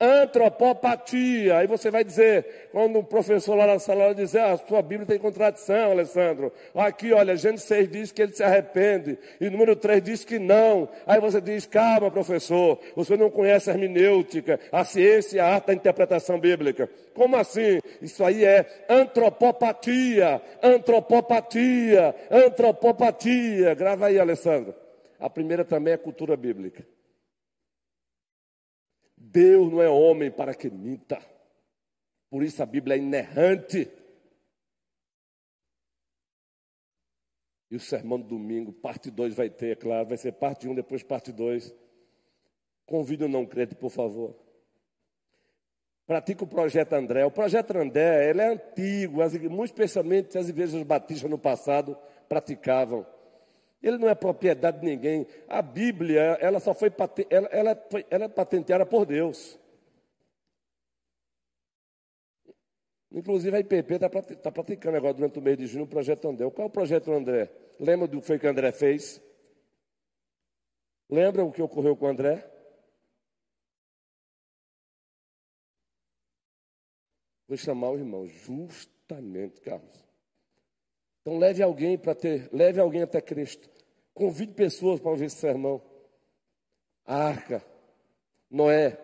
Antropopatia. 0.00 1.58
Aí 1.58 1.66
você 1.66 1.90
vai 1.90 2.02
dizer, 2.02 2.68
quando 2.72 2.98
um 2.98 3.04
professor 3.04 3.54
lá 3.54 3.66
na 3.66 3.78
sala 3.78 4.14
dizer, 4.14 4.38
ah, 4.38 4.52
a 4.52 4.56
sua 4.56 4.80
Bíblia 4.80 5.06
tem 5.06 5.18
contradição, 5.18 5.90
Alessandro. 5.90 6.50
Aqui, 6.74 7.12
olha, 7.12 7.36
Gênesis 7.36 7.66
6 7.66 7.90
diz 7.90 8.12
que 8.12 8.22
ele 8.22 8.32
se 8.32 8.42
arrepende, 8.42 9.18
e 9.38 9.50
número 9.50 9.76
3 9.76 10.02
diz 10.02 10.24
que 10.24 10.38
não. 10.38 10.88
Aí 11.06 11.20
você 11.20 11.38
diz, 11.38 11.66
calma, 11.66 12.10
professor, 12.10 12.78
você 12.96 13.14
não 13.14 13.30
conhece 13.30 13.68
a 13.68 13.74
hermenêutica, 13.74 14.58
a 14.72 14.84
ciência 14.84 15.36
e 15.36 15.40
a 15.40 15.46
arte 15.46 15.66
da 15.66 15.74
interpretação 15.74 16.40
bíblica. 16.40 16.88
Como 17.12 17.36
assim? 17.36 17.80
Isso 18.00 18.24
aí 18.24 18.42
é 18.42 18.64
antropopatia, 18.88 20.40
antropopatia, 20.62 22.14
antropopatia. 22.30 23.74
Grava 23.74 24.06
aí, 24.06 24.18
Alessandro. 24.18 24.74
A 25.18 25.28
primeira 25.28 25.62
também 25.62 25.92
é 25.92 25.98
cultura 25.98 26.34
bíblica. 26.38 26.82
Deus 29.32 29.70
não 29.70 29.80
é 29.80 29.88
homem 29.88 30.30
para 30.30 30.54
que 30.54 30.68
minta. 30.68 31.20
Por 32.28 32.42
isso 32.42 32.62
a 32.62 32.66
Bíblia 32.66 32.96
é 32.96 32.98
inerrante. 32.98 33.88
E 37.70 37.76
o 37.76 37.80
sermão 37.80 38.20
do 38.20 38.26
domingo, 38.26 38.72
parte 38.72 39.10
2 39.10 39.34
vai 39.34 39.48
ter, 39.48 39.72
é 39.72 39.76
claro, 39.76 40.08
vai 40.08 40.16
ser 40.16 40.32
parte 40.32 40.66
1, 40.66 40.72
um, 40.72 40.74
depois 40.74 41.04
parte 41.04 41.30
2. 41.32 41.72
Convido 42.84 43.26
o 43.26 43.28
não 43.28 43.46
crente, 43.46 43.76
por 43.76 43.90
favor. 43.90 44.36
Pratica 46.04 46.42
o 46.42 46.48
projeto 46.48 46.94
André. 46.94 47.24
O 47.24 47.30
projeto 47.30 47.76
André, 47.76 48.28
ele 48.28 48.40
é 48.40 48.48
antigo, 48.48 49.22
as, 49.22 49.32
muito 49.34 49.66
especialmente 49.66 50.36
as 50.36 50.48
igrejas 50.48 50.82
batistas 50.82 51.30
no 51.30 51.38
passado 51.38 51.96
praticavam. 52.28 53.06
Ele 53.82 53.96
não 53.98 54.08
é 54.08 54.14
propriedade 54.14 54.80
de 54.80 54.86
ninguém. 54.86 55.26
A 55.48 55.62
Bíblia, 55.62 56.38
ela 56.40 56.60
só 56.60 56.74
foi, 56.74 56.92
ela, 57.30 57.48
ela, 57.48 57.86
foi, 57.90 58.06
ela 58.10 58.24
é 58.24 58.28
patenteada 58.28 58.84
por 58.84 59.06
Deus. 59.06 59.58
Inclusive 63.12 63.56
a 63.56 63.60
IPP 63.60 63.94
está 63.94 64.08
tá 64.08 64.52
praticando 64.52 64.96
agora 64.96 65.14
durante 65.14 65.38
o 65.38 65.42
mês 65.42 65.58
de 65.58 65.66
junho 65.66 65.84
o 65.84 65.88
projeto 65.88 66.28
André. 66.28 66.48
Qual 66.50 66.66
é 66.66 66.68
o 66.68 66.72
projeto 66.72 67.10
André? 67.10 67.50
Lembra 67.78 68.06
do 68.06 68.20
que 68.20 68.26
foi 68.26 68.38
que 68.38 68.46
o 68.46 68.50
André 68.50 68.70
fez? 68.70 69.20
Lembra 71.08 71.44
o 71.44 71.50
que 71.50 71.60
ocorreu 71.60 71.96
com 71.96 72.06
o 72.06 72.08
André? 72.08 72.48
Vou 77.48 77.56
chamar 77.56 77.90
o 77.90 77.98
irmão, 77.98 78.28
justamente, 78.28 79.60
Carlos. 79.60 80.09
Então 81.20 81.38
leve 81.38 81.62
alguém 81.62 81.98
para 81.98 82.14
ter, 82.14 82.48
leve 82.52 82.80
alguém 82.80 83.02
até 83.02 83.20
Cristo. 83.20 83.68
Convide 84.14 84.54
pessoas 84.54 85.00
para 85.00 85.10
ouvir 85.10 85.26
esse 85.26 85.36
sermão. 85.36 85.82
A 87.04 87.16
arca, 87.16 87.64
Noé, 88.50 88.98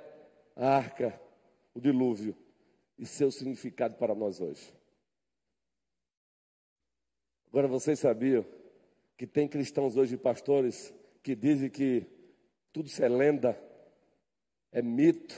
a 0.55 0.69
arca, 0.77 1.21
o 1.75 1.81
dilúvio 1.81 2.37
e 2.99 3.05
seu 3.05 3.31
significado 3.31 3.97
para 3.97 4.15
nós 4.15 4.41
hoje. 4.41 4.73
Agora 7.49 7.69
vocês 7.69 7.99
sabiam 7.99 8.45
que 9.17 9.27
tem 9.27 9.49
cristãos 9.49 9.97
hoje, 9.97 10.17
pastores, 10.17 10.93
que 11.23 11.35
dizem 11.35 11.71
que 11.71 12.07
tudo 12.73 12.87
isso 12.87 13.03
é 13.03 13.09
lenda, 13.09 13.59
é 14.73 14.83
mito. 14.83 15.35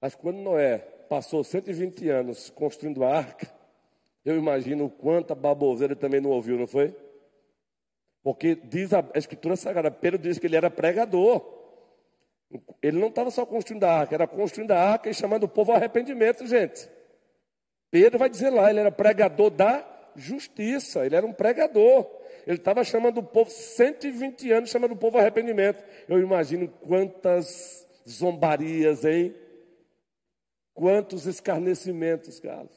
Mas 0.00 0.14
quando 0.14 0.38
Noé 0.38 0.99
passou 1.10 1.42
120 1.42 2.08
anos 2.08 2.50
construindo 2.50 3.02
a 3.02 3.12
arca, 3.12 3.52
eu 4.24 4.36
imagino 4.36 4.88
quanta 4.88 5.34
baboseira 5.34 5.96
também 5.96 6.20
não 6.20 6.30
ouviu, 6.30 6.56
não 6.56 6.68
foi? 6.68 6.94
Porque 8.22 8.54
diz 8.54 8.92
a 8.94 9.04
Escritura 9.16 9.56
Sagrada, 9.56 9.90
Pedro 9.90 10.20
diz 10.20 10.38
que 10.38 10.46
ele 10.46 10.54
era 10.54 10.70
pregador. 10.70 11.58
Ele 12.80 13.00
não 13.00 13.08
estava 13.08 13.28
só 13.32 13.44
construindo 13.44 13.82
a 13.84 13.92
arca, 13.92 14.14
era 14.14 14.26
construindo 14.28 14.70
a 14.70 14.78
arca 14.78 15.10
e 15.10 15.14
chamando 15.14 15.44
o 15.44 15.48
povo 15.48 15.72
ao 15.72 15.78
arrependimento, 15.78 16.46
gente. 16.46 16.88
Pedro 17.90 18.16
vai 18.16 18.30
dizer 18.30 18.50
lá, 18.50 18.70
ele 18.70 18.78
era 18.78 18.92
pregador 18.92 19.50
da 19.50 19.84
justiça, 20.14 21.04
ele 21.04 21.16
era 21.16 21.26
um 21.26 21.32
pregador. 21.32 22.08
Ele 22.46 22.58
estava 22.58 22.84
chamando 22.84 23.18
o 23.18 23.22
povo, 23.22 23.50
120 23.50 24.52
anos, 24.52 24.70
chamando 24.70 24.92
o 24.92 24.96
povo 24.96 25.16
ao 25.16 25.22
arrependimento. 25.22 25.82
Eu 26.08 26.20
imagino 26.20 26.68
quantas 26.68 27.84
zombarias, 28.08 29.04
hein? 29.04 29.34
Quantos 30.80 31.26
escarnecimentos, 31.26 32.40
Carlos. 32.40 32.72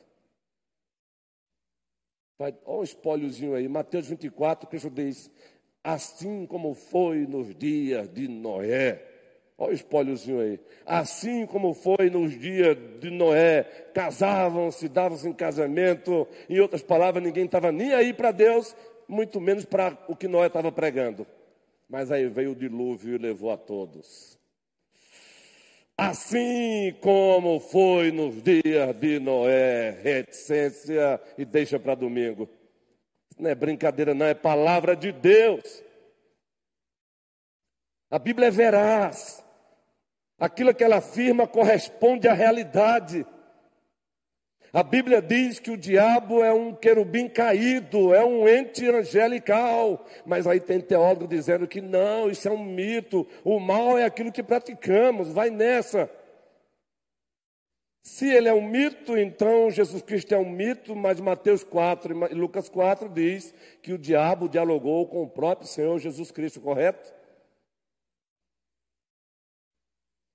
Olha 2.37 2.57
um 2.67 2.83
espóliozinho 2.83 3.55
aí, 3.55 3.65
Mateus 3.69 4.07
24, 4.07 4.67
Cristo 4.67 4.89
diz: 4.89 5.31
Assim 5.81 6.45
como 6.45 6.73
foi 6.73 7.25
nos 7.25 7.55
dias 7.55 8.09
de 8.09 8.27
Noé 8.27 9.13
Olha 9.57 9.71
o 9.71 9.75
espóliozinho 9.75 10.41
aí. 10.41 10.59
Assim 10.85 11.45
como 11.45 11.73
foi 11.73 12.09
nos 12.09 12.37
dias 12.37 12.75
de 12.99 13.09
Noé, 13.09 13.63
casavam-se, 13.93 14.89
davam-se 14.89 15.29
em 15.29 15.31
casamento, 15.31 16.27
em 16.49 16.59
outras 16.59 16.83
palavras, 16.83 17.23
ninguém 17.23 17.45
estava 17.45 17.71
nem 17.71 17.93
aí 17.93 18.13
para 18.13 18.33
Deus, 18.33 18.75
muito 19.07 19.39
menos 19.39 19.63
para 19.63 19.97
o 20.09 20.15
que 20.17 20.27
Noé 20.27 20.47
estava 20.47 20.69
pregando. 20.69 21.25
Mas 21.87 22.11
aí 22.11 22.27
veio 22.27 22.51
o 22.51 22.55
dilúvio 22.55 23.15
e 23.15 23.17
levou 23.17 23.51
a 23.51 23.57
todos. 23.57 24.37
Assim 25.97 26.95
como 27.01 27.59
foi 27.59 28.11
nos 28.11 28.41
dias 28.41 28.95
de 28.95 29.19
Noé, 29.19 29.91
reticência 29.91 31.21
e 31.37 31.45
deixa 31.45 31.79
para 31.79 31.93
domingo. 31.93 32.49
Não 33.37 33.49
é 33.49 33.55
brincadeira, 33.55 34.13
não, 34.13 34.25
é 34.25 34.33
palavra 34.33 34.95
de 34.95 35.11
Deus. 35.11 35.83
A 38.09 38.17
Bíblia 38.17 38.47
é 38.47 38.51
veraz. 38.51 39.43
Aquilo 40.39 40.73
que 40.73 40.83
ela 40.83 40.97
afirma 40.97 41.47
corresponde 41.47 42.27
à 42.27 42.33
realidade. 42.33 43.25
A 44.73 44.81
Bíblia 44.81 45.21
diz 45.21 45.59
que 45.59 45.69
o 45.69 45.77
diabo 45.77 46.43
é 46.43 46.51
um 46.51 46.73
querubim 46.73 47.29
caído, 47.29 48.11
é 48.11 48.25
um 48.25 48.49
ente 48.49 48.89
angelical. 48.89 50.03
Mas 50.25 50.47
aí 50.47 50.59
tem 50.59 50.81
teólogo 50.81 51.27
dizendo 51.27 51.67
que 51.67 51.79
não, 51.79 52.27
isso 52.27 52.47
é 52.47 52.51
um 52.51 52.65
mito. 52.65 53.27
O 53.43 53.59
mal 53.59 53.99
é 53.99 54.03
aquilo 54.03 54.31
que 54.31 54.41
praticamos, 54.41 55.31
vai 55.31 55.51
nessa. 55.51 56.09
Se 58.01 58.27
ele 58.27 58.49
é 58.49 58.53
um 58.53 58.67
mito, 58.67 59.15
então 59.15 59.69
Jesus 59.69 60.01
Cristo 60.01 60.33
é 60.33 60.39
um 60.39 60.49
mito, 60.49 60.95
mas 60.95 61.21
Mateus 61.21 61.63
4 61.63 62.31
e 62.31 62.33
Lucas 62.33 62.67
4 62.67 63.07
diz 63.09 63.53
que 63.79 63.93
o 63.93 63.97
diabo 63.97 64.49
dialogou 64.49 65.05
com 65.07 65.21
o 65.21 65.29
próprio 65.29 65.67
Senhor 65.67 65.99
Jesus 65.99 66.31
Cristo, 66.31 66.59
correto? 66.59 67.13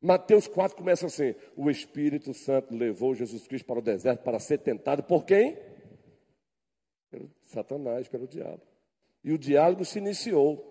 Mateus 0.01 0.47
4 0.47 0.77
começa 0.77 1.07
assim: 1.07 1.35
O 1.57 1.71
Espírito 1.71 2.33
Santo 2.33 2.75
levou 2.75 3.15
Jesus 3.15 3.47
Cristo 3.47 3.67
para 3.67 3.81
o 3.81 3.83
deserto 3.83 4.23
para 4.23 4.39
ser 4.39 4.59
tentado 4.59 5.03
por 5.03 5.25
quem? 5.25 5.59
Pelo 7.11 7.31
Satanás, 7.47 8.09
pelo 8.09 8.27
diabo. 8.27 8.63
E 9.25 9.33
o 9.33 9.39
diálogo 9.39 9.85
se 9.85 9.99
iniciou. 9.99 10.65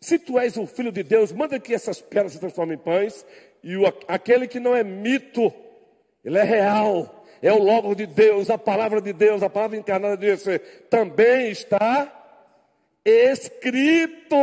Se 0.00 0.18
tu 0.18 0.38
és 0.38 0.56
o 0.56 0.66
filho 0.66 0.92
de 0.92 1.02
Deus, 1.02 1.32
manda 1.32 1.58
que 1.58 1.74
essas 1.74 2.00
pedras 2.00 2.32
se 2.32 2.38
transformem 2.38 2.76
em 2.76 2.80
pães. 2.80 3.26
E 3.62 3.76
o, 3.76 3.86
aquele 4.06 4.46
que 4.46 4.60
não 4.60 4.74
é 4.74 4.84
mito, 4.84 5.52
ele 6.24 6.38
é 6.38 6.42
real, 6.42 7.24
é 7.42 7.52
o 7.52 7.62
logo 7.62 7.94
de 7.94 8.06
Deus, 8.06 8.50
a 8.50 8.58
palavra 8.58 9.00
de 9.00 9.12
Deus, 9.12 9.42
a 9.42 9.48
palavra 9.48 9.76
encarnada 9.76 10.16
de 10.16 10.26
Deus, 10.26 10.44
também 10.88 11.50
está 11.50 12.19
escrito. 13.10 14.36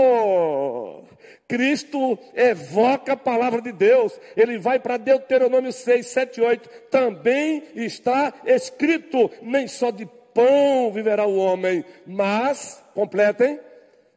Cristo 1.47 2.19
evoca 2.33 3.13
a 3.13 3.17
palavra 3.17 3.61
de 3.61 3.71
Deus. 3.71 4.19
Ele 4.35 4.57
vai 4.57 4.79
para 4.79 4.97
Deuteronômio 4.97 5.71
6, 5.71 6.05
7, 6.05 6.41
8. 6.41 6.69
Também 6.89 7.63
está 7.75 8.33
escrito: 8.45 9.31
nem 9.41 9.67
só 9.67 9.89
de 9.91 10.05
pão 10.33 10.91
viverá 10.91 11.25
o 11.25 11.37
homem, 11.37 11.85
mas, 12.05 12.83
completem, 12.93 13.59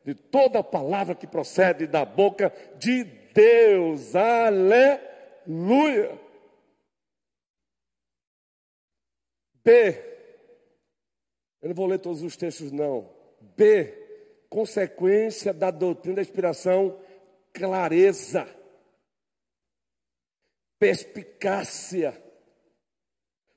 de 0.05 0.15
toda 0.15 0.63
palavra 0.63 1.15
que 1.15 1.27
procede 1.27 1.87
da 1.87 2.05
boca 2.05 2.53
de 2.79 3.05
Deus. 3.05 4.15
Aleluia. 4.17 5.01
B. 9.63 10.11
Eu 11.63 11.69
não 11.69 11.75
vou 11.75 11.87
ler 11.87 11.99
todos 11.99 12.23
os 12.23 12.37
textos, 12.37 12.73
não. 12.73 13.09
B. 13.57 14.00
Consequência 14.51 15.55
da 15.55 15.71
doutrina 15.71 16.17
da 16.17 16.23
inspiração 16.23 16.99
clareza, 17.53 18.47
perspicácia 20.79 22.21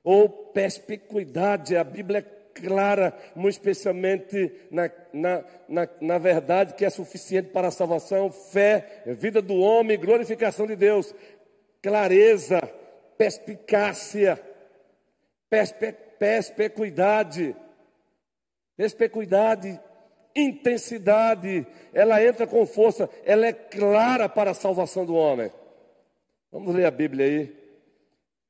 ou 0.02 0.28
perspicuidade. 0.28 1.76
A 1.76 1.82
Bíblia 1.82 2.20
é 2.20 2.22
clara, 2.60 3.12
muito 3.34 3.54
especialmente 3.54 4.52
na, 4.70 4.90
na, 5.12 5.44
na, 5.68 5.88
na 6.00 6.18
verdade 6.18 6.74
que 6.74 6.84
é 6.84 6.90
suficiente 6.90 7.48
para 7.48 7.68
a 7.68 7.72
salvação, 7.72 8.30
fé, 8.30 9.02
vida 9.06 9.42
do 9.42 9.56
homem, 9.56 9.98
glorificação 9.98 10.66
de 10.66 10.76
Deus. 10.76 11.14
Clareza, 11.82 12.60
perspicácia, 13.18 14.40
perspe, 15.50 15.92
perspicuidade, 16.18 17.56
perspicuidade 18.76 19.80
intensidade, 20.34 21.66
ela 21.92 22.24
entra 22.24 22.46
com 22.46 22.66
força, 22.66 23.08
ela 23.24 23.46
é 23.46 23.52
clara 23.52 24.28
para 24.28 24.50
a 24.50 24.54
salvação 24.54 25.04
do 25.04 25.14
homem. 25.14 25.50
Vamos 26.50 26.74
ler 26.74 26.86
a 26.86 26.90
Bíblia 26.90 27.26
aí. 27.26 27.64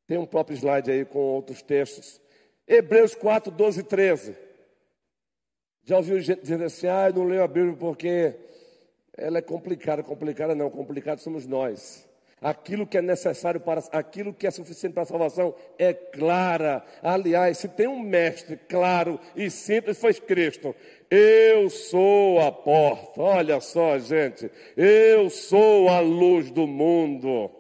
Tem 0.07 0.19
um 0.19 0.27
próprio 0.27 0.57
slide 0.57 0.91
aí 0.91 1.05
com 1.05 1.19
outros 1.19 1.63
textos. 1.63 2.21
Hebreus 2.67 3.15
4, 3.15 3.51
12 3.51 3.81
e 3.81 3.83
13. 3.83 4.37
Já 5.85 5.97
ouviu 5.97 6.21
gente 6.21 6.41
dizendo 6.41 6.65
assim, 6.65 6.87
ah, 6.87 7.11
não 7.15 7.25
leio 7.25 7.43
a 7.43 7.49
Bíblia 7.49 7.75
porque 7.75 8.35
ela 9.17 9.39
é 9.39 9.43
complicada. 9.43 10.03
Complicada 10.03 10.55
não, 10.55 10.71
complicado 10.71 11.19
somos 11.19 11.47
nós. 11.47 12.09
Aquilo 12.41 12.87
que 12.87 12.99
é 12.99 13.03
necessário 13.03 13.59
para, 13.59 13.83
aquilo 13.93 14.35
que 14.35 14.47
é 14.47 14.51
suficiente 14.51 14.93
para 14.93 15.05
a 15.05 15.07
salvação 15.07 15.55
é 15.79 15.95
clara. 15.95 16.85
Aliás, 17.03 17.57
se 17.57 17.69
tem 17.69 17.87
um 17.87 18.01
mestre 18.01 18.59
claro 18.69 19.19
e 19.35 19.51
simples, 19.51 19.99
foi 19.99 20.13
Cristo. 20.13 20.75
Eu 21.17 21.71
sou 21.71 22.41
a 22.41 22.51
porta. 22.51 23.23
Olha 23.23 23.61
só, 23.61 23.97
gente. 24.01 24.51
Eu 24.77 25.31
sou 25.31 25.89
a 25.89 26.01
luz 26.01 26.51
do 26.51 26.67
mundo. 26.67 27.53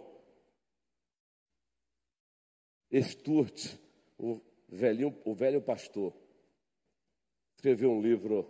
Esturt, 2.91 3.77
o 4.19 4.41
velhinho, 4.69 5.17
o 5.25 5.35
velho 5.35 5.61
pastor, 5.61 6.13
escrevi 7.57 7.87
um 7.87 8.01
livro 8.01 8.49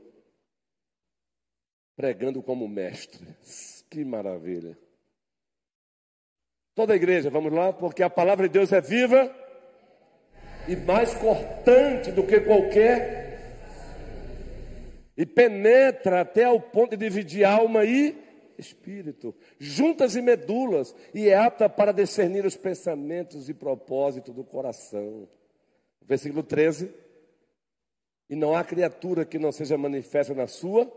pregando 1.94 2.42
como 2.42 2.66
mestre. 2.66 3.26
Que 3.90 4.04
maravilha. 4.04 4.76
Toda 6.74 6.94
a 6.94 6.96
igreja, 6.96 7.30
vamos 7.30 7.52
lá, 7.52 7.72
porque 7.72 8.02
a 8.02 8.10
palavra 8.10 8.48
de 8.48 8.54
Deus 8.54 8.72
é 8.72 8.80
viva 8.80 9.32
e 10.66 10.74
mais 10.74 11.14
cortante 11.14 12.10
do 12.10 12.26
que 12.26 12.40
qualquer 12.40 13.23
e 15.16 15.24
penetra 15.24 16.20
até 16.20 16.44
ao 16.44 16.60
ponto 16.60 16.96
de 16.96 17.08
dividir 17.08 17.44
alma 17.44 17.84
e 17.84 18.16
espírito, 18.56 19.34
juntas 19.58 20.14
e 20.16 20.22
medulas, 20.22 20.94
e 21.12 21.28
é 21.28 21.36
apta 21.36 21.68
para 21.68 21.92
discernir 21.92 22.44
os 22.46 22.56
pensamentos 22.56 23.48
e 23.48 23.54
propósitos 23.54 24.34
do 24.34 24.44
coração. 24.44 25.28
Versículo 26.02 26.42
13. 26.42 26.92
E 28.30 28.36
não 28.36 28.54
há 28.54 28.64
criatura 28.64 29.24
que 29.24 29.38
não 29.38 29.52
seja 29.52 29.76
manifesta 29.76 30.34
na 30.34 30.46
sua 30.46 30.90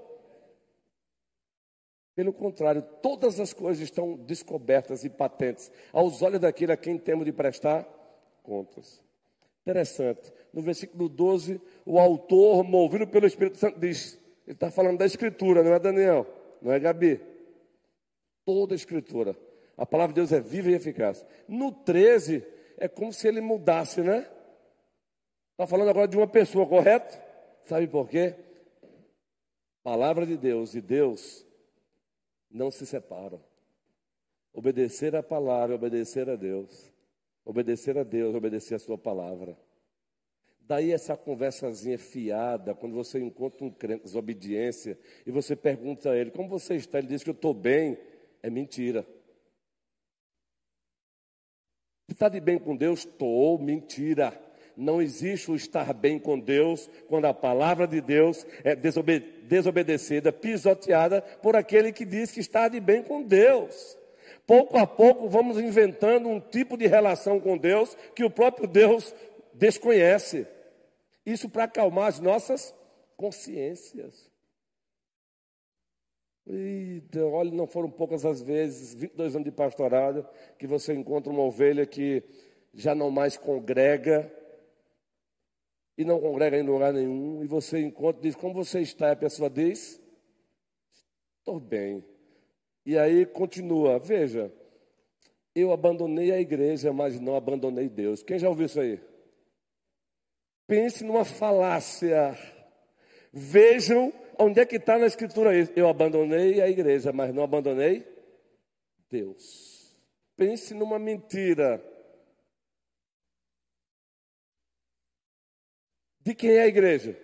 pelo 2.17 2.33
contrário, 2.33 2.81
todas 2.81 3.39
as 3.39 3.53
coisas 3.53 3.83
estão 3.83 4.15
descobertas 4.15 5.03
e 5.03 5.09
patentes 5.09 5.71
aos 5.93 6.23
olhos 6.23 6.39
daquele 6.39 6.71
a 6.71 6.75
quem 6.75 6.97
temos 6.97 7.23
de 7.23 7.31
prestar 7.31 7.87
contas. 8.41 8.99
Interessante. 9.67 10.31
No 10.53 10.61
versículo 10.61 11.09
12, 11.09 11.59
o 11.85 11.99
autor, 11.99 12.63
movido 12.63 13.05
pelo 13.05 13.27
Espírito 13.27 13.57
Santo, 13.57 13.77
diz: 13.77 14.17
ele 14.45 14.53
está 14.53 14.71
falando 14.71 14.97
da 14.97 15.05
Escritura, 15.05 15.61
não 15.61 15.73
é 15.73 15.79
Daniel, 15.79 16.25
não 16.61 16.71
é 16.71 16.79
Gabi. 16.79 17.19
Toda 18.45 18.73
a 18.73 18.77
Escritura. 18.77 19.35
A 19.75 19.85
palavra 19.85 20.13
de 20.13 20.21
Deus 20.21 20.31
é 20.31 20.39
viva 20.39 20.71
e 20.71 20.73
eficaz. 20.73 21.25
No 21.49 21.73
13, 21.73 22.45
é 22.77 22.87
como 22.87 23.11
se 23.11 23.27
ele 23.27 23.41
mudasse, 23.41 23.99
né? 24.01 24.25
Está 25.51 25.67
falando 25.67 25.89
agora 25.89 26.07
de 26.07 26.15
uma 26.15 26.27
pessoa, 26.27 26.65
correto? 26.65 27.19
Sabe 27.65 27.87
por 27.87 28.07
quê? 28.07 28.35
Palavra 29.83 30.25
de 30.25 30.37
Deus 30.37 30.75
e 30.75 30.81
Deus 30.81 31.45
não 32.49 32.71
se 32.71 32.85
separam. 32.85 33.43
Obedecer 34.53 35.13
a 35.13 35.21
palavra, 35.21 35.75
obedecer 35.75 36.29
a 36.29 36.37
Deus. 36.37 36.89
Obedecer 37.47 37.97
a 37.97 38.03
Deus, 38.03 38.35
obedecer 38.35 38.75
a 38.75 38.79
sua 38.79 38.97
palavra. 38.97 39.57
Daí 40.59 40.91
essa 40.91 41.15
conversazinha 41.15 41.97
fiada, 41.97 42.75
quando 42.75 42.93
você 42.93 43.19
encontra 43.19 43.63
um 43.63 43.71
crente 43.71 44.03
desobediência 44.03 44.99
e 45.25 45.31
você 45.31 45.55
pergunta 45.55 46.11
a 46.11 46.17
ele, 46.17 46.29
como 46.29 46.49
você 46.49 46.75
está? 46.75 46.97
Ele 46.97 47.07
diz 47.07 47.23
que 47.23 47.29
eu 47.29 47.33
estou 47.33 47.53
bem. 47.53 47.97
É 48.43 48.49
mentira. 48.49 49.07
Está 52.09 52.27
de 52.27 52.41
bem 52.41 52.59
com 52.59 52.75
Deus? 52.75 52.99
Estou, 52.99 53.57
mentira. 53.57 54.37
Não 54.75 55.01
existe 55.01 55.49
o 55.49 55.55
estar 55.55 55.93
bem 55.93 56.19
com 56.19 56.37
Deus 56.37 56.89
quando 57.07 57.25
a 57.25 57.33
palavra 57.33 57.87
de 57.87 58.01
Deus 58.01 58.45
é 58.61 58.75
desobedecida, 58.75 60.33
pisoteada 60.33 61.21
por 61.21 61.55
aquele 61.55 61.93
que 61.93 62.03
diz 62.03 62.29
que 62.29 62.41
está 62.41 62.67
de 62.67 62.81
bem 62.81 63.03
com 63.03 63.23
Deus. 63.23 63.97
Pouco 64.47 64.77
a 64.77 64.87
pouco 64.87 65.27
vamos 65.27 65.59
inventando 65.59 66.29
um 66.29 66.39
tipo 66.39 66.77
de 66.77 66.87
relação 66.87 67.37
com 67.37 67.57
Deus 67.57 67.95
que 68.15 68.23
o 68.23 68.31
próprio 68.31 68.65
Deus 68.65 69.13
desconhece. 69.53 70.47
Isso 71.25 71.49
para 71.49 71.65
acalmar 71.65 72.07
as 72.07 72.21
nossas 72.21 72.73
consciências. 73.17 74.31
E 76.49 77.03
olha, 77.17 77.51
não 77.51 77.67
foram 77.67 77.91
poucas 77.91 78.25
as 78.25 78.41
vezes, 78.41 78.93
22 78.93 79.35
anos 79.35 79.45
de 79.45 79.51
pastorado, 79.51 80.25
que 80.57 80.65
você 80.65 80.93
encontra 80.93 81.29
uma 81.29 81.43
ovelha 81.43 81.85
que 81.85 82.23
já 82.73 82.95
não 82.95 83.11
mais 83.11 83.35
congrega, 83.35 84.31
e 85.97 86.05
não 86.05 86.21
congrega 86.21 86.57
em 86.57 86.63
lugar 86.63 86.93
nenhum, 86.93 87.43
e 87.43 87.47
você 87.47 87.81
encontra, 87.81 88.21
diz, 88.21 88.33
como 88.33 88.53
você 88.53 88.79
está? 88.79 89.09
E 89.09 89.11
a 89.11 89.17
pessoa 89.17 89.49
diz, 89.49 89.99
estou 91.39 91.59
bem. 91.59 92.01
E 92.87 92.97
aí 92.97 93.25
continua, 93.25 93.99
veja, 93.99 94.49
eu 95.53 95.73
abandonei 95.73 96.31
a 96.31 96.39
igreja, 96.39 96.93
mas 96.93 97.19
não 97.19 97.35
abandonei 97.35 97.89
Deus. 97.89 98.23
Quem 98.23 98.39
já 98.39 98.47
ouviu 98.47 98.65
isso 98.65 98.79
aí? 98.79 98.97
Pense 100.65 101.03
numa 101.03 101.25
falácia. 101.25 102.33
Vejam 103.33 104.13
onde 104.39 104.61
é 104.61 104.65
que 104.65 104.77
está 104.77 104.97
na 104.97 105.05
escritura 105.05 105.53
isso. 105.53 105.73
Eu 105.75 105.89
abandonei 105.89 106.61
a 106.61 106.69
igreja, 106.69 107.11
mas 107.11 107.35
não 107.35 107.43
abandonei 107.43 108.07
Deus. 109.09 109.93
Pense 110.37 110.73
numa 110.73 110.97
mentira. 110.97 111.83
De 116.21 116.33
quem 116.33 116.51
é 116.51 116.61
a 116.61 116.67
igreja? 116.67 117.19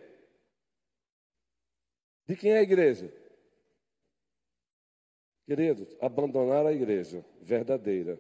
De 2.28 2.36
quem 2.36 2.52
é 2.52 2.58
a 2.58 2.64
igreja? 2.64 3.23
Queridos, 5.46 5.96
abandonar 6.00 6.66
a 6.66 6.72
igreja 6.72 7.26
verdadeira 7.42 8.20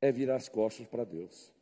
é 0.00 0.10
virar 0.10 0.36
as 0.36 0.48
costas 0.48 0.86
para 0.86 1.04
Deus. 1.04 1.52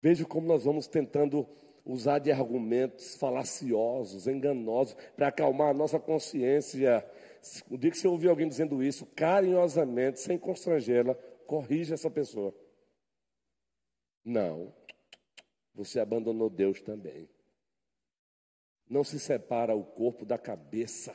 Veja 0.00 0.24
como 0.24 0.46
nós 0.46 0.64
vamos 0.64 0.86
tentando 0.86 1.48
usar 1.84 2.18
de 2.18 2.30
argumentos 2.30 3.16
falaciosos, 3.16 4.26
enganosos, 4.26 4.94
para 5.16 5.28
acalmar 5.28 5.70
a 5.70 5.74
nossa 5.74 5.98
consciência. 5.98 7.08
O 7.70 7.78
dia 7.78 7.90
que 7.90 7.96
você 7.96 8.08
ouvir 8.08 8.28
alguém 8.28 8.48
dizendo 8.48 8.82
isso, 8.82 9.06
carinhosamente, 9.06 10.20
sem 10.20 10.38
constrangê-la, 10.38 11.14
corrija 11.46 11.94
essa 11.94 12.10
pessoa. 12.10 12.54
Não, 14.24 14.74
você 15.74 15.98
abandonou 15.98 16.50
Deus 16.50 16.80
também. 16.80 17.28
Não 18.88 19.02
se 19.02 19.18
separa 19.18 19.74
o 19.74 19.84
corpo 19.84 20.24
da 20.24 20.38
cabeça. 20.38 21.14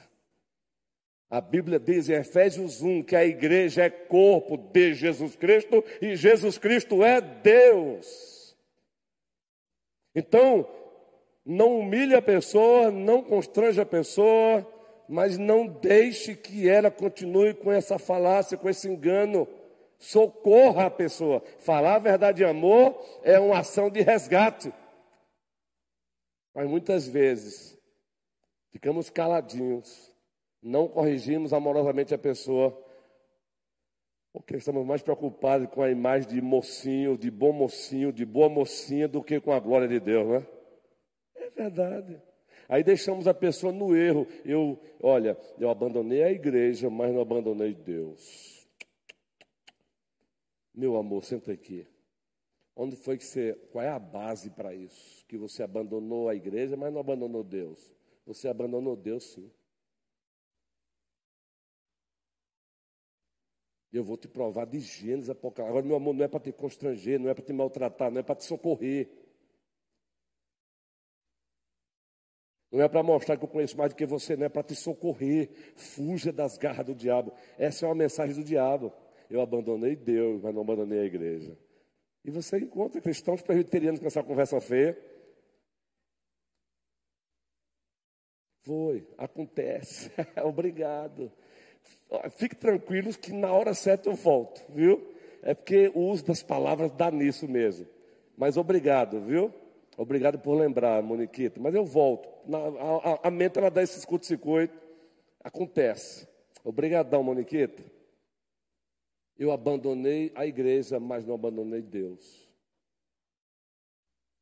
A 1.30 1.42
Bíblia 1.42 1.78
diz 1.78 2.08
em 2.08 2.14
Efésios 2.14 2.82
1 2.82 3.04
que 3.04 3.16
a 3.16 3.26
igreja 3.26 3.84
é 3.84 3.90
corpo 3.90 4.58
de 4.58 4.94
Jesus 4.94 5.36
Cristo 5.36 5.84
e 6.02 6.16
Jesus 6.16 6.58
Cristo 6.58 7.04
é 7.04 7.20
Deus. 7.20 8.56
Então, 10.16 10.66
não 11.46 11.80
humilhe 11.80 12.16
a 12.16 12.22
pessoa, 12.22 12.90
não 12.90 13.22
constrange 13.22 13.80
a 13.80 13.86
pessoa, 13.86 14.66
mas 15.08 15.38
não 15.38 15.68
deixe 15.68 16.36
que 16.36 16.68
ela 16.68 16.90
continue 16.90 17.54
com 17.54 17.72
essa 17.72 18.00
falácia, 18.00 18.58
com 18.58 18.70
esse 18.70 18.88
engano. 18.88 19.48
Socorra 19.98 20.86
a 20.86 20.92
pessoa. 20.92 21.42
Falar 21.60 21.96
a 21.96 22.00
verdade 22.00 22.38
de 22.38 22.46
amor 22.46 23.02
é 23.24 23.40
uma 23.40 23.60
ação 23.60 23.90
de 23.90 24.02
resgate. 24.02 24.74
Mas 26.54 26.68
muitas 26.68 27.08
vezes 27.08 27.78
ficamos 28.72 29.10
caladinhos, 29.10 30.07
não 30.62 30.88
corrigimos 30.88 31.54
amorosamente 31.54 32.14
a 32.14 32.18
pessoa, 32.18 32.78
porque 34.34 34.58
estamos 34.58 34.86
mais 34.86 35.02
preocupados 35.02 35.68
com 35.70 35.82
a 35.82 35.90
imagem 35.90 36.30
de 36.30 36.42
mocinho, 36.42 37.18
de 37.18 37.32
bom 37.32 37.52
mocinho, 37.52 38.12
de 38.12 38.26
boa 38.26 38.50
mocinha, 38.50 39.08
do 39.08 39.24
que 39.24 39.40
com 39.40 39.52
a 39.52 39.60
glória 39.60 39.88
de 39.88 40.00
Deus, 40.00 40.28
né? 40.28 40.48
É 41.36 41.50
verdade. 41.50 42.22
Aí 42.70 42.84
deixamos 42.84 43.28
a 43.28 43.34
pessoa 43.34 43.72
no 43.72 43.96
erro. 43.96 44.28
Eu, 44.44 44.80
olha, 45.02 45.38
eu 45.58 45.70
abandonei 45.70 46.22
a 46.24 46.32
igreja, 46.32 46.90
mas 46.90 47.14
não 47.14 47.22
abandonei 47.22 47.74
Deus. 47.74 48.68
Meu 50.74 50.98
amor, 50.98 51.24
senta 51.24 51.52
aqui. 51.52 51.88
Onde 52.76 52.96
foi 52.96 53.18
que 53.18 53.26
você, 53.26 53.54
qual 53.72 53.84
é 53.84 53.90
a 53.90 53.98
base 53.98 54.52
para 54.52 54.76
isso? 54.76 55.26
Que 55.28 55.38
você 55.38 55.64
abandonou 55.64 56.30
a 56.30 56.36
igreja, 56.36 56.78
mas 56.78 56.94
não 56.94 57.00
abandonou 57.00 57.44
Deus. 57.44 57.92
Você 58.26 58.48
abandonou 58.48 58.96
Deus, 58.96 59.24
sim. 59.24 59.50
Eu 63.98 64.04
vou 64.04 64.18
te 64.18 64.28
provar 64.28 64.66
de 64.66 64.80
Gênesis 64.80 65.30
Apocalipse. 65.30 65.70
Agora, 65.70 65.86
meu 65.86 65.96
amor, 65.96 66.14
não 66.14 66.24
é 66.24 66.28
para 66.28 66.40
te 66.40 66.52
constranger, 66.52 67.20
não 67.20 67.30
é 67.30 67.34
para 67.34 67.44
te 67.44 67.54
maltratar, 67.54 68.12
não 68.12 68.20
é 68.20 68.24
para 68.24 68.36
te 68.36 68.46
socorrer. 68.46 69.10
Não 72.72 72.82
é 72.82 72.88
para 72.88 73.02
mostrar 73.02 73.38
que 73.38 73.44
eu 73.44 73.48
conheço 73.48 73.78
mais 73.78 73.94
do 73.94 73.96
que 73.96 74.06
você, 74.06 74.36
não 74.36 74.46
é 74.46 74.50
para 74.50 74.64
te 74.64 74.76
socorrer. 74.76 75.50
Fuja 75.76 76.32
das 76.32 76.58
garras 76.58 76.86
do 76.86 76.94
diabo. 76.94 77.34
Essa 77.58 77.86
é 77.86 77.90
uma 77.90 77.96
mensagem 77.96 78.36
do 78.36 78.44
diabo 78.44 78.94
eu 79.30 79.42
abandonei 79.42 79.96
Deus, 79.96 80.42
mas 80.42 80.54
não 80.54 80.62
abandonei 80.62 81.00
a 81.00 81.06
igreja. 81.06 81.58
E 82.24 82.32
você 82.32 82.58
encontra 82.58 83.02
cristãos 83.02 83.42
presbiterianos 83.42 84.00
com 84.00 84.08
essa 84.08 84.24
conversa 84.24 84.60
feia. 84.60 84.98
Foi, 88.62 89.08
acontece. 89.18 90.12
Obrigado. 90.44 91.32
Fique 92.32 92.56
tranquilos 92.56 93.18
que 93.18 93.34
na 93.34 93.52
hora 93.52 93.74
certa 93.74 94.10
eu 94.10 94.16
volto, 94.16 94.64
viu? 94.70 95.14
É 95.42 95.54
porque 95.54 95.92
o 95.94 96.02
uso 96.10 96.26
das 96.26 96.42
palavras 96.42 96.92
dá 96.92 97.12
nisso 97.12 97.48
mesmo. 97.48 97.88
Mas 98.38 98.58
obrigado, 98.58 99.20
viu? 99.22 99.54
Obrigado 99.98 100.40
por 100.40 100.54
lembrar, 100.56 101.02
Moniquita. 101.02 101.60
Mas 101.60 101.74
eu 101.74 101.84
volto. 101.84 102.30
Na, 102.50 102.60
a, 102.60 103.28
a 103.28 103.32
mente 103.32 103.58
ela 103.58 103.70
dá 103.70 103.82
esse 103.82 104.06
curto-circuito. 104.06 104.78
Acontece. 105.44 106.28
Obrigadão, 106.64 107.24
Moniquita. 107.24 107.84
Eu 109.38 109.52
abandonei 109.52 110.32
a 110.36 110.46
igreja, 110.46 111.00
mas 111.00 111.26
não 111.26 111.36
abandonei 111.36 111.82
Deus. 111.82 112.48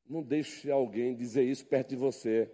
Não 0.07 0.21
deixe 0.21 0.69
alguém 0.69 1.15
dizer 1.15 1.43
isso 1.43 1.65
perto 1.65 1.89
de 1.89 1.95
você, 1.95 2.49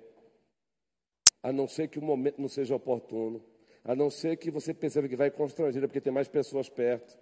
a 1.44 1.52
não 1.52 1.68
ser 1.68 1.90
que 1.90 2.00
o 2.00 2.02
momento 2.02 2.40
não 2.42 2.48
seja 2.48 2.76
oportuno, 2.76 3.44
a 3.84 3.96
não 3.96 4.10
ser 4.10 4.38
que 4.38 4.52
você 4.52 4.74
perceba 4.74 5.08
que 5.08 5.15
vai 5.15 5.32
constrangida 5.32 5.88
porque 5.88 6.02
tem 6.02 6.13
mais 6.13 6.28
pessoas 6.28 6.70
perto. 6.70 7.17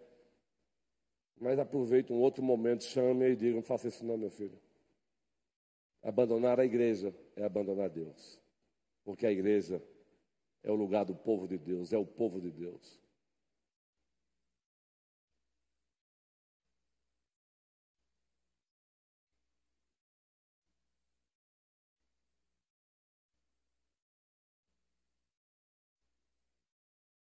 Mas 1.39 1.57
aproveite 1.57 2.11
um 2.11 2.19
outro 2.19 2.43
momento, 2.43 2.83
chame 2.83 3.29
e 3.29 3.35
diga: 3.35 3.55
não 3.55 3.61
faça 3.61 3.87
isso 3.87 4.05
não, 4.05 4.17
meu 4.17 4.29
filho. 4.29 4.59
Abandonar 6.03 6.59
a 6.59 6.65
igreja 6.65 7.13
é 7.35 7.43
abandonar 7.43 7.89
Deus. 7.89 8.39
Porque 9.03 9.25
a 9.25 9.31
igreja 9.31 9.81
é 10.63 10.71
o 10.71 10.75
lugar 10.75 11.05
do 11.05 11.15
povo 11.15 11.47
de 11.47 11.57
Deus, 11.57 11.93
é 11.93 11.97
o 11.97 12.05
povo 12.05 12.41
de 12.41 12.51
Deus. 12.51 12.99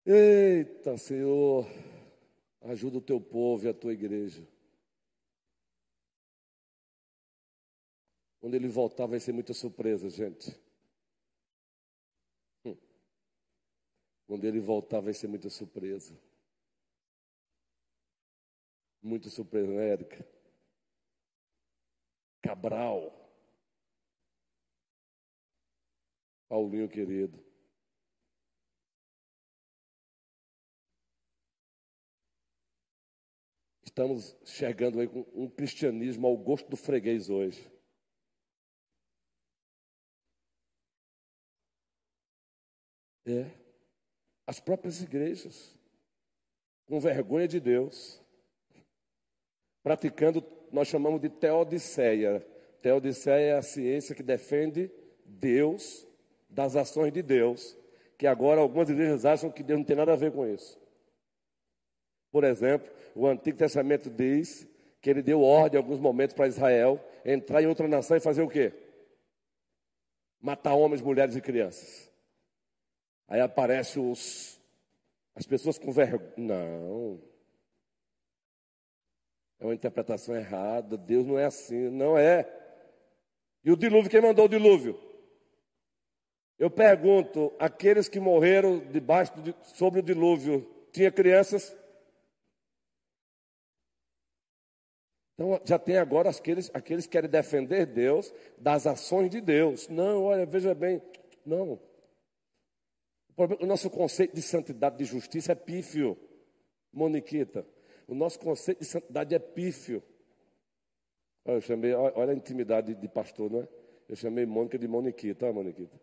Eita, 0.08 0.98
Senhor, 1.00 1.66
ajuda 2.62 3.00
o 3.00 3.02
teu 3.02 3.20
povo 3.20 3.66
e 3.66 3.70
a 3.70 3.74
tua 3.74 3.92
igreja. 3.92 4.48
Quando 8.40 8.54
ele 8.54 8.68
voltar, 8.68 9.08
vai 9.08 9.20
ser 9.20 9.32
muita 9.32 9.52
surpresa, 9.52 10.08
gente. 10.08 10.56
Hum. 12.64 12.78
Quando 14.28 14.46
ele 14.46 14.60
voltar, 14.60 15.00
vai 15.00 15.14
ser 15.14 15.28
muita 15.28 15.50
surpresa. 15.50 16.16
Muita 19.02 19.30
surpresa, 19.32 19.72
né, 19.74 19.90
Érica? 19.90 20.28
Cabral. 22.44 23.12
Paulinho 26.48 26.88
querido. 26.88 27.45
Estamos 33.96 34.36
chegando 34.44 35.00
aí 35.00 35.10
um 35.34 35.50
cristianismo 35.50 36.28
ao 36.28 36.36
gosto 36.36 36.70
do 36.70 36.76
freguês 36.76 37.30
hoje. 37.30 37.66
É. 43.26 43.50
As 44.46 44.60
próprias 44.60 45.02
igrejas, 45.02 45.74
com 46.86 47.00
vergonha 47.00 47.48
de 47.48 47.58
Deus, 47.62 48.22
praticando, 49.82 50.46
nós 50.74 50.90
chamamos 50.90 51.22
de 51.22 51.30
teodiceia. 51.30 52.46
Teodiceia 52.82 53.54
é 53.54 53.58
a 53.58 53.62
ciência 53.62 54.14
que 54.14 54.22
defende 54.22 54.92
Deus 55.24 56.06
das 56.50 56.76
ações 56.76 57.14
de 57.14 57.22
Deus, 57.22 57.78
que 58.18 58.28
agora 58.28 58.60
algumas 58.60 58.90
igrejas 58.90 59.24
acham 59.24 59.50
que 59.50 59.64
Deus 59.64 59.80
não 59.80 59.86
tem 59.86 59.96
nada 59.96 60.12
a 60.12 60.18
ver 60.18 60.34
com 60.34 60.46
isso. 60.46 60.85
Por 62.36 62.44
exemplo, 62.44 62.92
o 63.16 63.28
Antigo 63.28 63.58
Testamento 63.58 64.10
diz 64.10 64.68
que 65.00 65.10
ele 65.10 65.22
deu 65.22 65.42
ordem 65.42 65.80
em 65.80 65.82
alguns 65.82 66.02
momentos 66.02 66.36
para 66.36 66.50
Israel 66.50 67.02
entrar 67.24 67.64
em 67.64 67.66
outra 67.66 67.88
nação 67.88 68.18
e 68.18 68.20
fazer 68.20 68.42
o 68.42 68.50
quê? 68.50 68.74
Matar 70.42 70.74
homens, 70.74 71.02
mulheres 71.02 71.38
e 71.38 71.42
crianças. 71.42 72.12
Aí 73.26 73.40
aparece 73.40 74.02
os 74.02 74.60
as 75.34 75.46
pessoas 75.46 75.80
com 75.80 75.94
vergonha. 75.94 76.34
Não. 76.36 77.22
É 79.58 79.64
uma 79.64 79.74
interpretação 79.74 80.36
errada. 80.36 80.98
Deus 80.98 81.26
não 81.26 81.40
é 81.40 81.46
assim. 81.46 81.90
Não 81.90 82.18
é. 82.18 82.46
E 83.64 83.72
o 83.72 83.78
dilúvio, 83.78 84.12
quem 84.12 84.20
mandou 84.20 84.44
o 84.44 84.50
dilúvio? 84.50 85.00
Eu 86.60 86.70
pergunto, 86.70 87.54
aqueles 87.58 88.10
que 88.10 88.20
morreram 88.20 88.80
debaixo 88.92 89.42
de, 89.42 89.56
sobre 89.62 90.02
o 90.02 90.04
dilúvio, 90.04 90.70
tinha 90.92 91.10
crianças? 91.10 91.74
Então 95.36 95.60
já 95.66 95.78
tem 95.78 95.98
agora 95.98 96.30
aqueles, 96.30 96.72
aqueles 96.74 97.06
que 97.06 97.12
querem 97.12 97.30
defender 97.30 97.86
Deus 97.86 98.34
das 98.58 98.88
ações 98.88 99.30
de 99.30 99.42
Deus. 99.42 99.88
Não, 99.90 100.24
olha, 100.24 100.46
veja 100.46 100.74
bem, 100.74 101.02
não. 101.46 101.80
O 103.38 103.66
nosso 103.66 103.90
conceito 103.90 104.34
de 104.34 104.42
santidade, 104.42 104.98
de 104.98 105.04
justiça 105.04 105.52
é 105.52 105.56
pífio, 105.56 106.18
Moniquita. 106.92 107.68
O 108.08 108.16
nosso 108.16 108.40
conceito 108.40 108.80
de 108.80 108.86
santidade 108.86 109.36
é 109.36 109.40
pífio. 109.40 110.02
Eu 111.44 111.60
chamei, 111.60 111.94
olha 111.94 112.32
a 112.32 112.36
intimidade 112.36 112.96
de 112.96 113.08
pastor, 113.10 113.52
não 113.52 113.62
é? 113.62 113.68
Eu 114.08 114.16
chamei 114.16 114.46
Mônica 114.46 114.80
de 114.80 114.88
Moniquita, 114.88 115.46
olha 115.46 115.54
Moniquita. 115.54 116.00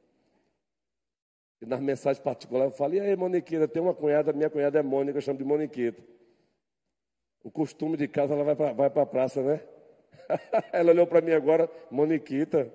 E 1.63 1.67
nas 1.67 1.81
mensagens 1.81 2.23
particulares 2.23 2.73
eu 2.73 2.77
falei, 2.77 3.01
e 3.01 3.03
aí, 3.03 3.17
Moniquita, 3.17 3.67
tem 3.67 3.81
uma 3.81 3.95
cunhada, 3.95 4.33
minha 4.33 4.51
cunhada 4.51 4.79
é 4.79 4.83
Mônica, 4.83 5.17
eu 5.17 5.23
chamo 5.23 5.39
de 5.39 5.45
Moniquita. 5.45 6.03
O 7.43 7.51
costume 7.51 7.97
de 7.97 8.07
casa, 8.09 8.35
ela 8.35 8.45
vai 8.45 8.57
para 8.57 8.73
vai 8.73 8.87
a 8.87 9.07
praça, 9.07 9.43
né? 9.43 9.61
ela 10.73 10.93
olhou 10.93 11.07
para 11.07 11.21
mim 11.21 11.33
agora, 11.33 11.69
Moniquita. 11.91 12.73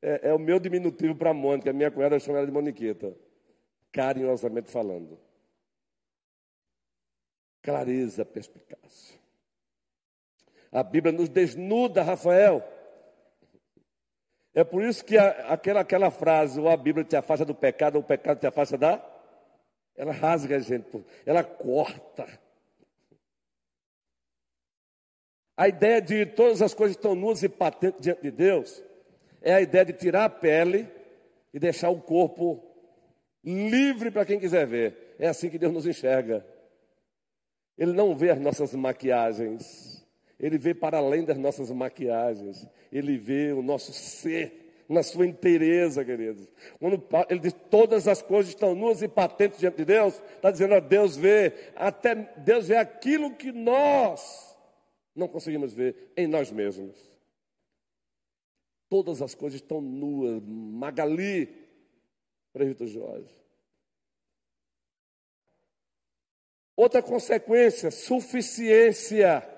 É, 0.00 0.30
é 0.30 0.34
o 0.34 0.38
meu 0.38 0.58
diminutivo 0.58 1.14
para 1.14 1.32
Mônica, 1.32 1.72
minha 1.72 1.90
cunhada, 1.90 2.16
eu 2.16 2.20
chamo 2.20 2.38
ela 2.38 2.46
de 2.46 2.52
Moniquita 2.52 3.14
carinhosamente 3.92 4.70
falando. 4.70 5.20
Clareza, 7.62 8.24
perspicácia. 8.24 9.20
A 10.72 10.82
Bíblia 10.82 11.12
nos 11.12 11.28
desnuda, 11.28 12.02
Rafael. 12.02 12.66
É 14.54 14.64
por 14.64 14.82
isso 14.82 15.04
que 15.04 15.16
a, 15.16 15.52
aquela, 15.52 15.80
aquela 15.80 16.10
frase, 16.10 16.58
ou 16.58 16.68
a 16.68 16.76
Bíblia 16.76 17.04
te 17.04 17.14
afasta 17.14 17.44
do 17.44 17.54
pecado, 17.54 17.96
ou 17.96 18.00
o 18.00 18.04
pecado 18.04 18.40
te 18.40 18.46
afasta 18.46 18.76
da. 18.76 19.06
Ela 19.94 20.12
rasga 20.12 20.56
a 20.56 20.58
gente, 20.58 21.04
ela 21.26 21.44
corta. 21.44 22.26
A 25.62 25.68
ideia 25.68 26.02
de 26.02 26.26
todas 26.26 26.60
as 26.60 26.74
coisas 26.74 26.96
estão 26.96 27.14
nuas 27.14 27.40
e 27.44 27.48
patentes 27.48 28.00
diante 28.00 28.20
de 28.20 28.32
Deus 28.32 28.82
é 29.40 29.54
a 29.54 29.60
ideia 29.60 29.84
de 29.84 29.92
tirar 29.92 30.24
a 30.24 30.28
pele 30.28 30.88
e 31.54 31.60
deixar 31.60 31.88
o 31.88 32.00
corpo 32.00 32.60
livre 33.44 34.10
para 34.10 34.24
quem 34.24 34.40
quiser 34.40 34.66
ver. 34.66 35.14
É 35.20 35.28
assim 35.28 35.48
que 35.48 35.58
Deus 35.58 35.72
nos 35.72 35.86
enxerga. 35.86 36.44
Ele 37.78 37.92
não 37.92 38.12
vê 38.16 38.30
as 38.30 38.40
nossas 38.40 38.74
maquiagens, 38.74 40.04
ele 40.40 40.58
vê 40.58 40.74
para 40.74 40.98
além 40.98 41.24
das 41.24 41.38
nossas 41.38 41.70
maquiagens, 41.70 42.66
ele 42.90 43.16
vê 43.16 43.52
o 43.52 43.62
nosso 43.62 43.92
ser 43.92 44.84
na 44.88 45.04
sua 45.04 45.28
inteireza, 45.28 46.04
queridos. 46.04 46.50
Quando 46.80 47.00
ele 47.30 47.38
diz 47.38 47.54
todas 47.70 48.08
as 48.08 48.20
coisas 48.20 48.48
estão 48.48 48.74
nuas 48.74 49.00
e 49.00 49.06
patentes 49.06 49.60
diante 49.60 49.76
de 49.76 49.84
Deus, 49.84 50.20
está 50.34 50.50
dizendo, 50.50 50.74
a 50.74 50.80
Deus 50.80 51.16
vê, 51.16 51.52
até 51.76 52.16
Deus 52.16 52.66
vê 52.66 52.74
aquilo 52.74 53.36
que 53.36 53.52
nós 53.52 54.51
não 55.14 55.28
conseguimos 55.28 55.72
ver 55.72 56.12
em 56.16 56.26
nós 56.26 56.50
mesmos. 56.50 56.96
Todas 58.88 59.22
as 59.22 59.34
coisas 59.34 59.60
estão 59.60 59.80
nuas, 59.80 60.42
Magali, 60.42 61.48
Presbítero 62.52 62.90
Jorge. 62.90 63.42
Outra 66.76 67.02
consequência, 67.02 67.90
suficiência. 67.90 69.48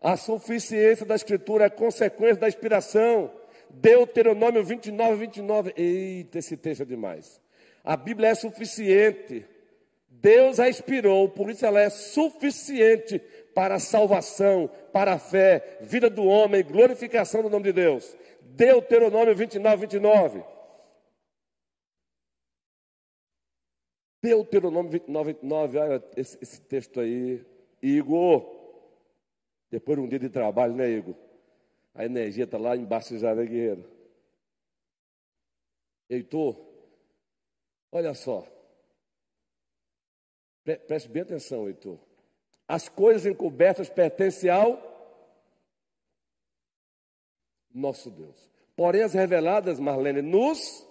A 0.00 0.16
suficiência 0.16 1.06
da 1.06 1.14
Escritura 1.14 1.66
é 1.66 1.70
consequência 1.70 2.36
da 2.36 2.48
inspiração. 2.48 3.32
Deuteronômio 3.70 4.64
29, 4.64 5.26
29. 5.26 5.72
Eita, 5.76 6.38
esse 6.38 6.56
texto 6.56 6.82
é 6.82 6.86
demais. 6.86 7.40
A 7.84 7.96
Bíblia 7.96 8.28
é 8.28 8.34
suficiente. 8.34 9.46
Deus 10.08 10.60
a 10.60 10.68
inspirou, 10.68 11.28
por 11.28 11.50
isso 11.50 11.66
ela 11.66 11.80
é 11.80 11.90
suficiente 11.90 13.20
para 13.54 13.76
a 13.76 13.80
salvação, 13.80 14.68
para 14.92 15.14
a 15.14 15.18
fé, 15.18 15.78
vida 15.82 16.08
do 16.08 16.24
homem, 16.24 16.62
glorificação 16.62 17.42
do 17.42 17.50
nome 17.50 17.64
de 17.64 17.72
Deus. 17.72 18.16
Deuteronômio 18.40 19.34
29, 19.34 19.82
29. 19.82 20.44
Deuteronômio 24.22 24.90
29, 24.90 25.32
29 25.32 25.78
olha 25.78 26.04
esse, 26.16 26.38
esse 26.40 26.60
texto 26.60 27.00
aí. 27.00 27.44
Igor, 27.82 28.44
depois 29.70 29.98
de 29.98 30.04
um 30.04 30.08
dia 30.08 30.18
de 30.18 30.28
trabalho, 30.28 30.74
né, 30.74 30.88
Igor? 30.88 31.16
A 31.94 32.04
energia 32.04 32.44
está 32.44 32.56
lá 32.56 32.76
embaixo 32.76 33.18
já, 33.18 33.34
né, 33.34 33.44
guerreiro? 33.44 33.90
Heitor, 36.08 36.56
olha 37.90 38.14
só. 38.14 38.46
Preste 40.86 41.08
bem 41.08 41.22
atenção, 41.22 41.66
Heitor. 41.66 41.98
As 42.72 42.88
coisas 42.88 43.26
encobertas 43.26 43.90
pertencem 43.90 44.48
ao 44.48 44.80
nosso 47.70 48.10
Deus. 48.10 48.50
Porém, 48.74 49.02
as 49.02 49.12
reveladas, 49.12 49.78
Marlene, 49.78 50.22
nos 50.22 50.82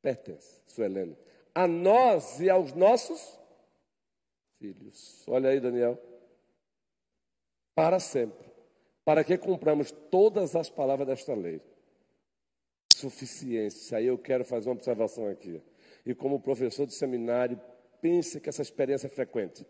pertencem. 0.00 0.62
Suelene 0.66 1.14
a 1.54 1.66
nós 1.66 2.40
e 2.40 2.48
aos 2.48 2.72
nossos 2.72 3.38
filhos. 4.58 5.28
Olha 5.28 5.50
aí, 5.50 5.60
Daniel. 5.60 6.00
Para 7.74 8.00
sempre. 8.00 8.48
para 9.04 9.22
que 9.22 9.36
cumpramos 9.36 9.90
todas 10.10 10.56
as 10.56 10.70
palavras 10.70 11.06
desta 11.06 11.34
lei. 11.34 11.60
Suficiência. 12.88 13.98
Aí 13.98 14.06
eu 14.06 14.16
quero 14.16 14.46
fazer 14.46 14.70
uma 14.70 14.76
observação 14.76 15.28
aqui. 15.28 15.62
E 16.06 16.14
como 16.14 16.40
professor 16.40 16.86
de 16.86 16.94
seminário, 16.94 17.60
pense 18.00 18.40
que 18.40 18.48
essa 18.48 18.62
experiência 18.62 19.06
é 19.06 19.10
frequente. 19.10 19.66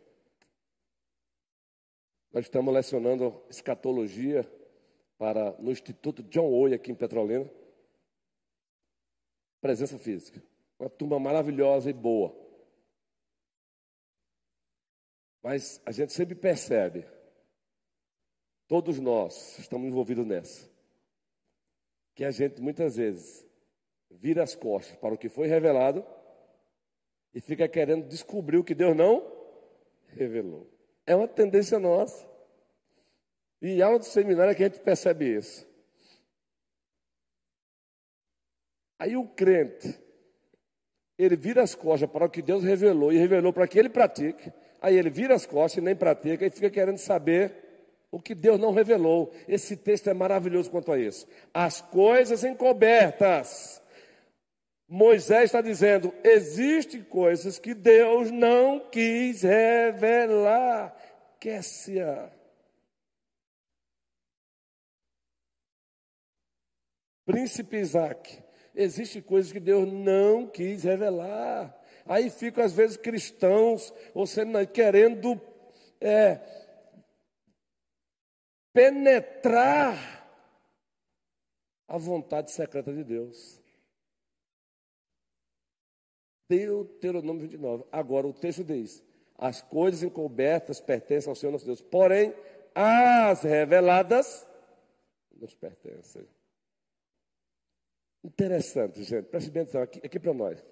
Nós 2.33 2.45
estamos 2.45 2.73
lecionando 2.73 3.43
escatologia 3.49 4.49
para, 5.19 5.53
no 5.59 5.73
Instituto 5.73 6.23
John 6.23 6.47
Oy, 6.47 6.73
aqui 6.73 6.93
em 6.93 6.95
Petrolina. 6.95 7.51
Presença 9.61 9.99
física. 9.99 10.43
Uma 10.79 10.89
turma 10.89 11.19
maravilhosa 11.19 11.91
e 11.91 11.93
boa. 11.93 12.35
Mas 15.43 15.83
a 15.85 15.91
gente 15.91 16.13
sempre 16.13 16.35
percebe, 16.35 17.05
todos 18.69 18.99
nós 19.01 19.59
estamos 19.59 19.89
envolvidos 19.89 20.27
nessa, 20.27 20.71
que 22.15 22.25
a 22.25 22.31
gente 22.31 22.61
muitas 22.61 22.97
vezes 22.97 23.47
vira 24.11 24.43
as 24.43 24.55
costas 24.55 24.97
para 24.97 25.15
o 25.15 25.19
que 25.19 25.29
foi 25.29 25.49
revelado 25.49 26.05
e 27.35 27.41
fica 27.41 27.69
querendo 27.69 28.07
descobrir 28.07 28.59
o 28.59 28.65
que 28.65 28.75
Deus 28.75 28.95
não 28.95 29.25
revelou. 30.09 30.80
É 31.11 31.17
uma 31.17 31.27
tendência 31.27 31.77
nossa. 31.77 32.25
E 33.61 33.83
há 33.83 33.91
um 33.91 34.01
seminário 34.01 34.55
que 34.55 34.63
a 34.63 34.69
gente 34.69 34.79
percebe 34.79 35.39
isso. 35.39 35.67
Aí 38.97 39.17
o 39.17 39.27
crente, 39.27 39.99
ele 41.19 41.35
vira 41.35 41.65
as 41.65 41.75
costas 41.75 42.09
para 42.09 42.27
o 42.27 42.31
que 42.31 42.41
Deus 42.41 42.63
revelou 42.63 43.13
e 43.13 43.19
revelou 43.19 43.53
para 43.53 43.67
que 43.67 43.77
ele 43.77 43.89
pratique. 43.89 44.53
Aí 44.81 44.97
ele 44.97 45.11
vira 45.11 45.35
as 45.35 45.45
costas 45.45 45.79
e 45.79 45.85
nem 45.85 45.97
pratica 45.97 46.47
e 46.47 46.51
fica 46.51 46.71
querendo 46.71 46.99
saber 46.99 47.57
o 48.09 48.23
que 48.23 48.33
Deus 48.33 48.61
não 48.61 48.71
revelou. 48.73 49.33
Esse 49.49 49.77
texto 49.77 50.09
é 50.09 50.15
maravilhoso 50.15 50.71
quanto 50.71 50.93
a 50.93 50.99
isso. 51.01 51.27
As 51.53 51.81
coisas 51.81 52.45
encobertas. 52.45 53.83
Moisés 54.89 55.47
está 55.47 55.61
dizendo: 55.61 56.15
existem 56.23 57.03
coisas 57.03 57.59
que 57.59 57.75
Deus 57.75 58.31
não 58.31 58.79
quis 58.79 59.43
revelar. 59.43 61.00
Quer-se-a. 61.41 62.31
Príncipe 67.25 67.79
Isaac. 67.79 68.45
Existem 68.75 69.23
coisas 69.23 69.51
que 69.51 69.59
Deus 69.59 69.91
não 69.91 70.47
quis 70.47 70.85
revelar. 70.85 71.75
Aí 72.05 72.29
ficam, 72.29 72.63
às 72.63 72.73
vezes, 72.73 72.97
cristãos, 72.97 73.93
ou 74.13 74.27
sendo 74.27 74.65
querendo 74.69 75.41
é, 76.01 76.41
penetrar 78.73 79.97
a 81.89 81.97
vontade 81.99 82.51
secreta 82.51 82.93
de 82.93 83.03
Deus. 83.03 83.61
Deuteronômio 86.49 87.43
29. 87.43 87.85
Agora 87.93 88.27
o 88.27 88.33
texto 88.33 88.65
diz: 88.65 89.03
as 89.41 89.63
coisas 89.63 90.03
encobertas 90.03 90.83
pertencem 90.83 91.31
ao 91.31 91.35
Senhor 91.35 91.51
nosso 91.51 91.65
Deus, 91.65 91.81
porém 91.81 92.35
as 92.75 93.43
reveladas 93.43 94.47
nos 95.35 95.55
pertencem. 95.55 96.29
Interessante, 98.23 99.03
gente. 99.03 99.29
Preste 99.29 99.51
bem 99.51 99.63
atenção 99.63 99.81
aqui, 99.81 99.99
aqui 100.05 100.21
para 100.21 100.35
nós. 100.35 100.63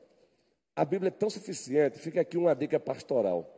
A 0.77 0.85
Bíblia 0.85 1.09
é 1.09 1.11
tão 1.11 1.31
suficiente, 1.31 1.99
fica 1.99 2.21
aqui 2.21 2.37
uma 2.37 2.55
dica 2.55 2.79
pastoral. 2.79 3.51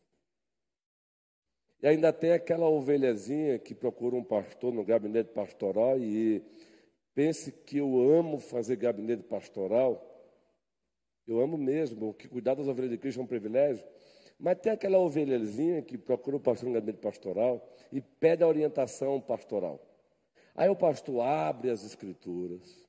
E 1.83 1.87
ainda 1.87 2.13
tem 2.13 2.33
aquela 2.33 2.69
ovelhazinha 2.69 3.59
que 3.59 3.75
procura 3.75 4.17
um 4.17 4.25
pastor 4.25 4.73
no 4.73 4.85
gabinete 4.85 5.31
pastoral 5.31 5.99
e 5.99 6.43
pense 7.15 7.53
que 7.53 7.79
eu 7.79 8.01
amo 8.13 8.39
fazer 8.39 8.77
gabinete 8.77 9.23
pastoral 9.23 10.09
eu 11.29 11.43
amo 11.43 11.59
mesmo, 11.59 12.15
que 12.15 12.27
cuidar 12.27 12.55
das 12.55 12.67
ovelhas 12.67 12.91
de 12.91 12.97
Cristo 12.97 13.21
é 13.21 13.23
um 13.23 13.27
privilégio. 13.27 13.87
Mas 14.41 14.59
tem 14.61 14.73
aquela 14.73 14.99
ovelhazinha 14.99 15.83
que 15.83 15.99
procura 15.99 16.37
o 16.37 16.41
pastor 16.41 16.69
no 16.69 16.75
gabinete 16.75 17.01
pastoral 17.01 17.69
e 17.93 18.01
pede 18.01 18.43
a 18.43 18.49
orientação 18.49 19.21
pastoral. 19.21 19.79
Aí 20.55 20.71
o 20.71 20.77
pastor 20.77 21.21
abre 21.21 21.71
as 21.71 21.85
escrituras 21.85 22.83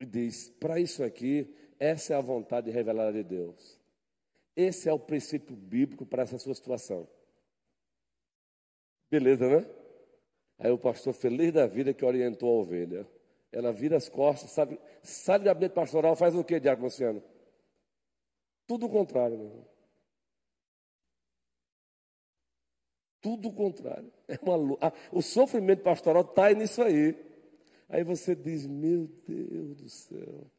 e 0.00 0.06
diz: 0.06 0.48
para 0.60 0.78
isso 0.78 1.02
aqui, 1.02 1.52
essa 1.78 2.14
é 2.14 2.16
a 2.16 2.20
vontade 2.20 2.70
revelada 2.70 3.12
de 3.12 3.24
Deus. 3.24 3.79
Esse 4.56 4.88
é 4.88 4.92
o 4.92 4.98
princípio 4.98 5.54
bíblico 5.56 6.04
para 6.04 6.22
essa 6.22 6.38
sua 6.38 6.54
situação. 6.54 7.08
Beleza, 9.10 9.48
né? 9.48 9.66
Aí 10.58 10.70
o 10.70 10.78
pastor, 10.78 11.14
feliz 11.14 11.52
da 11.52 11.66
vida, 11.66 11.94
que 11.94 12.04
orientou 12.04 12.48
a 12.48 12.60
ovelha. 12.60 13.08
Ela 13.50 13.72
vira 13.72 13.96
as 13.96 14.08
costas, 14.08 14.50
sabe? 14.50 14.78
Sai 15.02 15.38
do 15.38 15.44
gabinete 15.46 15.72
pastoral, 15.72 16.14
faz 16.14 16.34
o 16.34 16.44
que, 16.44 16.60
Diácono 16.60 16.86
Luciano? 16.86 17.22
Tudo 18.66 18.86
o 18.86 18.90
contrário, 18.90 19.36
meu 19.36 19.46
irmão. 19.46 19.68
Tudo 23.20 23.48
o 23.48 23.52
contrário. 23.52 24.12
É 24.28 24.38
uma, 24.42 24.78
ah, 24.80 24.92
o 25.10 25.20
sofrimento 25.20 25.82
pastoral 25.82 26.22
está 26.22 26.52
nisso 26.52 26.82
aí. 26.82 27.16
Aí 27.88 28.04
você 28.04 28.36
diz, 28.36 28.66
meu 28.66 29.08
Deus 29.26 29.76
do 29.76 29.88
céu. 29.88 30.50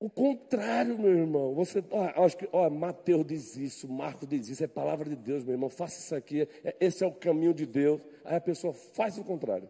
O 0.00 0.08
contrário, 0.08 0.98
meu 0.98 1.16
irmão. 1.16 1.54
Você, 1.54 1.82
ó, 1.90 2.24
acho 2.24 2.36
que, 2.36 2.48
ó, 2.52 2.70
Mateus 2.70 3.26
diz 3.26 3.56
isso, 3.56 3.88
Marcos 3.88 4.28
diz 4.28 4.48
isso, 4.48 4.62
é 4.62 4.68
palavra 4.68 5.08
de 5.08 5.16
Deus, 5.16 5.44
meu 5.44 5.54
irmão. 5.54 5.68
Faça 5.68 5.98
isso 5.98 6.14
aqui, 6.14 6.42
é, 6.64 6.76
esse 6.80 7.02
é 7.02 7.06
o 7.06 7.12
caminho 7.12 7.52
de 7.52 7.66
Deus. 7.66 8.00
Aí 8.24 8.36
a 8.36 8.40
pessoa 8.40 8.72
faz 8.72 9.18
o 9.18 9.24
contrário. 9.24 9.68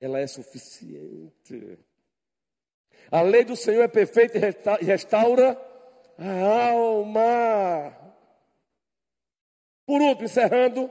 ela 0.00 0.20
é 0.20 0.26
suficiente. 0.26 1.78
A 3.10 3.22
lei 3.22 3.44
do 3.44 3.56
Senhor 3.56 3.82
é 3.82 3.88
perfeita 3.88 4.38
e 4.80 4.84
restaura 4.84 5.60
a 6.16 6.70
alma. 6.70 7.96
Por 9.86 10.00
último, 10.00 10.26
encerrando, 10.26 10.90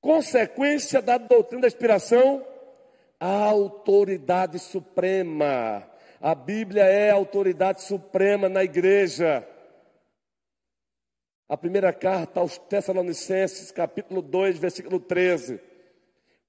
consequência 0.00 1.02
da 1.02 1.18
doutrina 1.18 1.62
da 1.62 1.68
inspiração, 1.68 2.46
a 3.20 3.44
autoridade 3.44 4.58
suprema. 4.58 5.86
A 6.18 6.34
Bíblia 6.34 6.84
é 6.84 7.10
a 7.10 7.14
autoridade 7.14 7.82
suprema 7.82 8.48
na 8.48 8.64
igreja. 8.64 9.46
A 11.46 11.56
primeira 11.56 11.92
carta 11.92 12.40
aos 12.40 12.56
Tessalonicenses, 12.56 13.70
capítulo 13.70 14.22
2, 14.22 14.58
versículo 14.58 14.98
13. 14.98 15.60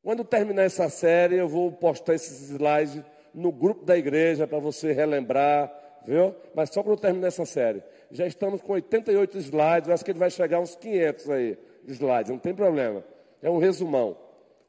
Quando 0.02 0.24
terminar 0.24 0.64
essa 0.64 0.88
série, 0.90 1.36
eu 1.36 1.50
vou 1.50 1.72
postar 1.72 2.16
esses 2.16 2.50
slides 2.50 3.04
no 3.34 3.52
grupo 3.52 3.84
da 3.84 3.98
igreja 3.98 4.48
para 4.48 4.60
você 4.60 4.94
relembrar, 4.94 5.72
viu? 6.06 6.34
Mas 6.56 6.70
só 6.70 6.82
quando 6.82 7.00
terminar 7.00 7.28
essa 7.28 7.46
série. 7.46 7.84
Já 8.12 8.26
estamos 8.26 8.62
com 8.62 8.74
88 8.74 9.38
slides, 9.40 9.90
acho 9.90 10.06
que 10.06 10.12
ele 10.12 10.20
vai 10.20 10.30
chegar 10.30 10.60
uns 10.60 10.76
500 10.76 11.30
aí, 11.30 11.58
slides, 11.88 12.32
não 12.32 12.40
tem 12.40 12.54
problema. 12.54 13.04
É 13.42 13.50
um 13.50 13.58
resumão. 13.58 14.18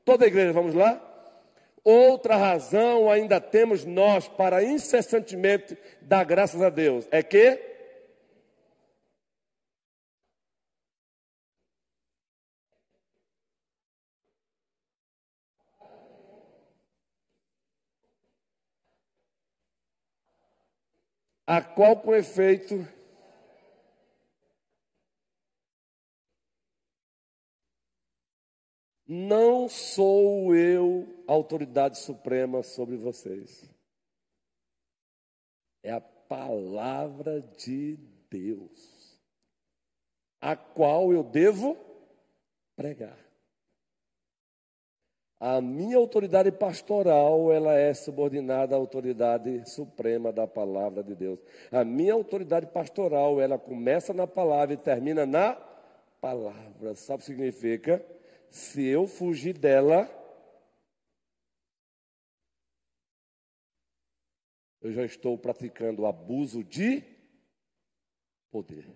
Toda 0.05 0.25
a 0.25 0.29
igreja, 0.29 0.53
vamos 0.53 0.75
lá? 0.75 1.12
Outra 1.85 2.37
razão 2.37 3.11
ainda 3.11 3.41
temos 3.41 3.85
nós 3.85 4.29
para 4.29 4.63
incessantemente 4.63 5.77
dar 6.01 6.25
graças 6.25 6.63
a 6.63 6.71
Deus. 6.71 7.09
É 7.11 7.23
que? 7.23 7.59
A 21.47 21.61
qual 21.61 21.97
com 21.97 22.15
efeito 22.15 22.87
não 29.13 29.69
sou 29.69 30.57
eu 30.57 31.07
a 31.29 31.33
autoridade 31.33 31.99
suprema 31.99 32.63
sobre 32.63 32.97
vocês. 32.97 33.69
É 35.83 35.93
a 35.93 36.01
palavra 36.01 37.43
de 37.43 37.99
Deus, 38.31 39.21
a 40.41 40.57
qual 40.57 41.13
eu 41.13 41.23
devo 41.23 41.77
pregar. 42.75 43.19
A 45.39 45.61
minha 45.61 45.99
autoridade 45.99 46.51
pastoral, 46.51 47.53
ela 47.53 47.75
é 47.75 47.93
subordinada 47.93 48.75
à 48.75 48.79
autoridade 48.79 49.69
suprema 49.69 50.33
da 50.33 50.47
palavra 50.47 51.03
de 51.03 51.15
Deus. 51.15 51.39
A 51.71 51.85
minha 51.85 52.15
autoridade 52.15 52.69
pastoral, 52.69 53.41
ela 53.41 53.59
começa 53.59 54.15
na 54.15 54.27
palavra 54.27 54.73
e 54.73 54.79
termina 54.79 55.27
na 55.27 55.55
palavra. 56.21 56.95
Sabe 56.95 57.17
o 57.17 57.19
que 57.19 57.25
significa? 57.25 58.03
Se 58.53 58.85
eu 58.87 59.07
fugir 59.07 59.57
dela, 59.57 60.07
eu 64.83 64.93
já 64.93 65.07
estou 65.07 65.39
praticando 65.39 66.05
abuso 66.05 66.63
de 66.63 67.03
poder. 68.51 68.93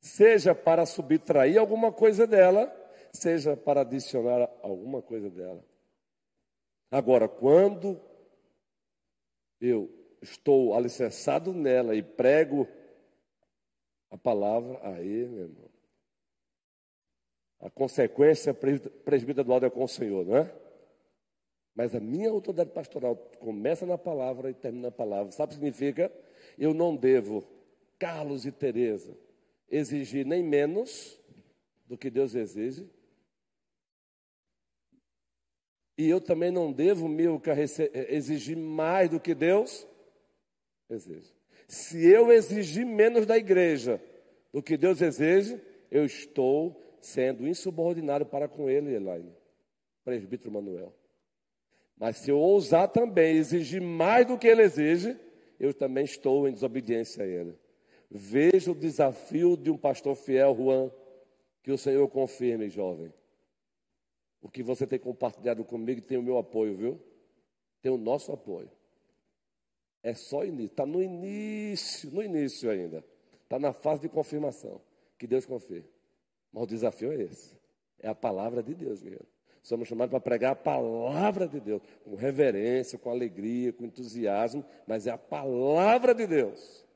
Seja 0.00 0.54
para 0.54 0.86
subtrair 0.86 1.58
alguma 1.58 1.92
coisa 1.92 2.26
dela, 2.26 2.74
seja 3.12 3.54
para 3.54 3.82
adicionar 3.82 4.48
alguma 4.62 5.02
coisa 5.02 5.28
dela. 5.28 5.62
Agora, 6.90 7.28
quando 7.28 8.00
eu 9.60 10.16
estou 10.22 10.72
alicerçado 10.72 11.52
nela 11.52 11.94
e 11.94 12.02
prego 12.02 12.66
a 14.08 14.16
palavra, 14.16 14.80
aí, 14.82 15.26
meu 15.26 15.42
irmão, 15.42 15.75
a 17.60 17.70
consequência 17.70 18.54
presbítero 18.54 19.40
Eduardo 19.40 19.66
é 19.66 19.70
com 19.70 19.84
o 19.84 19.88
Senhor, 19.88 20.24
não 20.26 20.36
é? 20.36 20.54
Mas 21.74 21.94
a 21.94 22.00
minha 22.00 22.30
autoridade 22.30 22.70
pastoral 22.70 23.16
começa 23.38 23.84
na 23.84 23.98
palavra 23.98 24.50
e 24.50 24.54
termina 24.54 24.88
na 24.88 24.92
palavra. 24.92 25.30
Sabe 25.32 25.46
o 25.46 25.48
que 25.48 25.54
significa? 25.56 26.12
Eu 26.58 26.72
não 26.72 26.96
devo, 26.96 27.44
Carlos 27.98 28.46
e 28.46 28.52
Teresa, 28.52 29.16
exigir 29.68 30.24
nem 30.24 30.42
menos 30.42 31.20
do 31.86 31.96
que 31.96 32.10
Deus 32.10 32.34
exige, 32.34 32.88
e 35.98 36.08
eu 36.08 36.20
também 36.20 36.50
não 36.50 36.70
devo, 36.70 37.08
Milka, 37.08 37.54
eh, 37.54 38.14
exigir 38.14 38.56
mais 38.56 39.08
do 39.08 39.18
que 39.18 39.34
Deus 39.34 39.86
exige. 40.90 41.34
Se 41.66 42.06
eu 42.06 42.30
exigir 42.30 42.84
menos 42.84 43.24
da 43.24 43.38
igreja 43.38 44.00
do 44.52 44.62
que 44.62 44.76
Deus 44.76 45.00
exige, 45.00 45.58
eu 45.90 46.04
estou 46.04 46.85
sendo 47.06 47.46
insubordinado 47.46 48.26
para 48.26 48.48
com 48.48 48.68
ele, 48.68 48.94
Elaine, 48.94 49.32
presbítero 50.04 50.52
Manuel. 50.52 50.92
Mas 51.96 52.18
se 52.18 52.30
eu 52.30 52.38
ousar 52.38 52.88
também 52.88 53.36
exigir 53.36 53.80
mais 53.80 54.26
do 54.26 54.36
que 54.36 54.46
ele 54.46 54.62
exige, 54.62 55.16
eu 55.58 55.72
também 55.72 56.04
estou 56.04 56.46
em 56.46 56.52
desobediência 56.52 57.24
a 57.24 57.26
ele. 57.26 57.56
Veja 58.10 58.72
o 58.72 58.74
desafio 58.74 59.56
de 59.56 59.70
um 59.70 59.78
pastor 59.78 60.14
fiel, 60.14 60.54
Juan, 60.54 60.90
que 61.62 61.70
o 61.70 61.78
Senhor 61.78 62.06
confirme, 62.08 62.68
jovem. 62.68 63.12
O 64.42 64.48
que 64.48 64.62
você 64.62 64.86
tem 64.86 64.98
compartilhado 64.98 65.64
comigo 65.64 66.02
tem 66.02 66.18
o 66.18 66.22
meu 66.22 66.38
apoio, 66.38 66.76
viu? 66.76 67.00
Tem 67.80 67.90
o 67.90 67.96
nosso 67.96 68.32
apoio. 68.32 68.70
É 70.02 70.12
só 70.14 70.44
início. 70.44 70.66
Está 70.72 70.86
no 70.86 71.02
início, 71.02 72.10
no 72.10 72.22
início 72.22 72.70
ainda. 72.70 73.04
Está 73.42 73.58
na 73.58 73.72
fase 73.72 74.02
de 74.02 74.08
confirmação. 74.08 74.80
Que 75.18 75.26
Deus 75.26 75.46
confirme. 75.46 75.95
Mas 76.56 76.62
o 76.62 76.66
desafio 76.66 77.12
é 77.12 77.16
esse. 77.16 77.54
É 78.00 78.08
a 78.08 78.14
palavra 78.14 78.62
de 78.62 78.74
Deus, 78.74 79.02
mesmo. 79.02 79.26
Somos 79.62 79.88
chamados 79.88 80.10
para 80.10 80.20
pregar 80.20 80.52
a 80.52 80.56
palavra 80.56 81.46
de 81.46 81.60
Deus, 81.60 81.82
com 82.02 82.14
reverência, 82.14 82.98
com 82.98 83.10
alegria, 83.10 83.74
com 83.74 83.84
entusiasmo, 83.84 84.64
mas 84.86 85.06
é 85.06 85.10
a 85.10 85.18
palavra 85.18 86.14
de 86.14 86.26
Deus. 86.26 86.86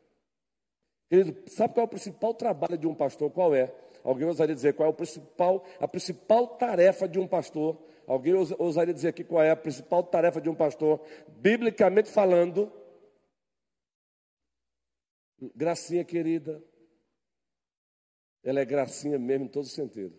Querido, 1.10 1.50
sabe 1.50 1.74
qual 1.74 1.82
é 1.82 1.84
o 1.84 1.88
principal 1.88 2.32
trabalho 2.32 2.78
de 2.78 2.86
um 2.86 2.94
pastor? 2.94 3.30
Qual 3.30 3.54
é? 3.54 3.74
Alguém 4.02 4.26
ousaria 4.26 4.54
dizer 4.54 4.72
qual 4.72 4.88
é 4.88 4.90
o 4.90 4.94
principal, 4.94 5.62
a 5.78 5.86
principal 5.86 6.46
tarefa 6.46 7.06
de 7.06 7.18
um 7.18 7.26
pastor? 7.26 7.76
Alguém 8.06 8.32
ousaria 8.58 8.94
dizer 8.94 9.08
aqui 9.08 9.24
qual 9.24 9.42
é 9.42 9.50
a 9.50 9.56
principal 9.56 10.02
tarefa 10.02 10.40
de 10.40 10.48
um 10.48 10.54
pastor? 10.54 11.00
Biblicamente 11.28 12.08
falando, 12.08 12.72
gracinha 15.54 16.04
querida, 16.04 16.62
ela 18.42 18.60
é 18.60 18.64
gracinha 18.64 19.18
mesmo 19.18 19.46
em 19.46 19.48
todo 19.48 19.66
sentido. 19.66 20.18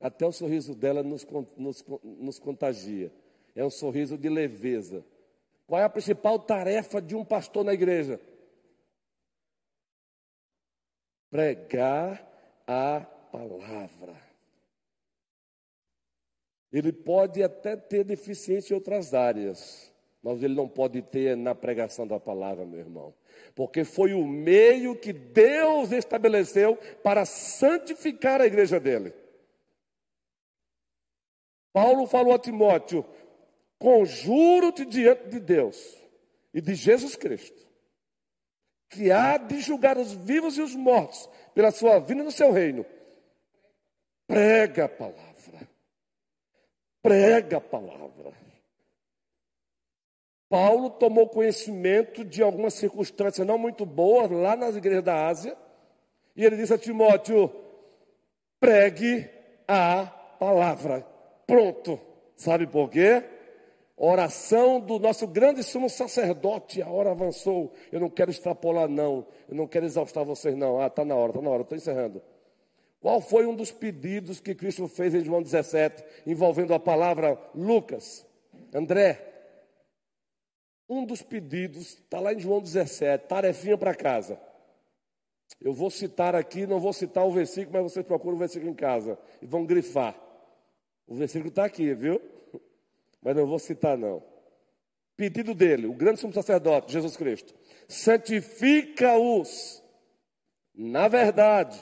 Até 0.00 0.26
o 0.26 0.32
sorriso 0.32 0.74
dela 0.74 1.02
nos, 1.02 1.24
nos, 1.56 1.84
nos 2.02 2.38
contagia. 2.38 3.12
É 3.54 3.64
um 3.64 3.70
sorriso 3.70 4.18
de 4.18 4.28
leveza. 4.28 5.04
Qual 5.66 5.80
é 5.80 5.84
a 5.84 5.90
principal 5.90 6.38
tarefa 6.38 7.00
de 7.00 7.14
um 7.14 7.24
pastor 7.24 7.64
na 7.64 7.72
igreja? 7.72 8.20
Pregar 11.30 12.28
a 12.66 13.00
palavra. 13.00 14.20
Ele 16.72 16.92
pode 16.92 17.42
até 17.42 17.76
ter 17.76 18.02
deficiência 18.02 18.72
em 18.72 18.76
outras 18.76 19.12
áreas, 19.12 19.91
mas 20.22 20.42
ele 20.42 20.54
não 20.54 20.68
pode 20.68 21.02
ter 21.02 21.36
na 21.36 21.54
pregação 21.54 22.06
da 22.06 22.20
palavra, 22.20 22.64
meu 22.64 22.78
irmão. 22.78 23.12
Porque 23.54 23.84
foi 23.84 24.14
o 24.14 24.24
meio 24.24 24.96
que 24.96 25.12
Deus 25.12 25.90
estabeleceu 25.90 26.76
para 27.02 27.24
santificar 27.24 28.40
a 28.40 28.46
igreja 28.46 28.78
dele. 28.78 29.12
Paulo 31.72 32.06
falou 32.06 32.34
a 32.34 32.38
Timóteo: 32.38 33.04
conjuro-te 33.78 34.84
diante 34.84 35.28
de 35.28 35.40
Deus 35.40 36.00
e 36.54 36.60
de 36.60 36.74
Jesus 36.74 37.16
Cristo, 37.16 37.66
que 38.90 39.10
há 39.10 39.36
de 39.36 39.60
julgar 39.60 39.98
os 39.98 40.12
vivos 40.12 40.56
e 40.56 40.62
os 40.62 40.74
mortos 40.76 41.28
pela 41.52 41.72
sua 41.72 41.98
vinda 41.98 42.22
no 42.22 42.30
seu 42.30 42.52
reino. 42.52 42.86
Prega 44.26 44.84
a 44.84 44.88
palavra. 44.88 45.68
Prega 47.02 47.56
a 47.56 47.60
palavra. 47.60 48.41
Paulo 50.52 50.90
tomou 50.90 51.26
conhecimento 51.30 52.22
de 52.22 52.42
algumas 52.42 52.74
circunstâncias 52.74 53.46
não 53.46 53.56
muito 53.56 53.86
boas 53.86 54.30
lá 54.30 54.54
nas 54.54 54.76
igrejas 54.76 55.02
da 55.02 55.26
Ásia, 55.26 55.56
e 56.36 56.44
ele 56.44 56.58
disse 56.58 56.74
a 56.74 56.78
Timóteo: 56.78 57.50
pregue 58.60 59.30
a 59.66 60.04
palavra. 60.38 61.06
Pronto. 61.46 61.98
Sabe 62.36 62.66
por 62.66 62.90
quê? 62.90 63.24
Oração 63.96 64.78
do 64.78 64.98
nosso 64.98 65.26
grande 65.26 65.62
sumo 65.62 65.88
sacerdote, 65.88 66.82
a 66.82 66.88
hora 66.90 67.12
avançou. 67.12 67.72
Eu 67.90 68.00
não 68.00 68.10
quero 68.10 68.30
extrapolar, 68.30 68.90
não. 68.90 69.26
Eu 69.48 69.56
não 69.56 69.66
quero 69.66 69.86
exaustar 69.86 70.22
vocês, 70.22 70.54
não. 70.54 70.78
Ah, 70.78 70.88
está 70.88 71.02
na 71.02 71.14
hora, 71.14 71.30
está 71.30 71.40
na 71.40 71.48
hora, 71.48 71.62
estou 71.62 71.78
encerrando. 71.78 72.20
Qual 73.00 73.22
foi 73.22 73.46
um 73.46 73.54
dos 73.54 73.72
pedidos 73.72 74.38
que 74.38 74.54
Cristo 74.54 74.86
fez 74.86 75.14
em 75.14 75.24
João 75.24 75.40
17, 75.40 76.04
envolvendo 76.26 76.74
a 76.74 76.78
palavra 76.78 77.40
Lucas? 77.54 78.26
André, 78.74 79.31
um 80.88 81.04
dos 81.04 81.22
pedidos 81.22 81.94
está 81.94 82.20
lá 82.20 82.32
em 82.32 82.40
João 82.40 82.60
17, 82.60 83.26
tarefinha 83.26 83.78
para 83.78 83.94
casa. 83.94 84.38
Eu 85.60 85.72
vou 85.72 85.90
citar 85.90 86.34
aqui, 86.34 86.66
não 86.66 86.80
vou 86.80 86.92
citar 86.92 87.26
o 87.26 87.30
versículo, 87.30 87.72
mas 87.74 87.92
vocês 87.92 88.04
procuram 88.04 88.36
o 88.36 88.38
versículo 88.38 88.70
em 88.70 88.74
casa 88.74 89.18
e 89.40 89.46
vão 89.46 89.64
grifar. 89.64 90.18
O 91.06 91.14
versículo 91.14 91.48
está 91.48 91.64
aqui, 91.64 91.94
viu? 91.94 92.20
mas 93.22 93.36
não 93.36 93.46
vou 93.46 93.58
citar 93.58 93.96
não. 93.96 94.22
Pedido 95.16 95.54
dele, 95.54 95.86
o 95.86 95.94
grande 95.94 96.18
sumo 96.18 96.32
sacerdote, 96.32 96.92
Jesus 96.92 97.16
Cristo, 97.16 97.54
santifica-os 97.86 99.80
na 100.74 101.06
verdade. 101.06 101.78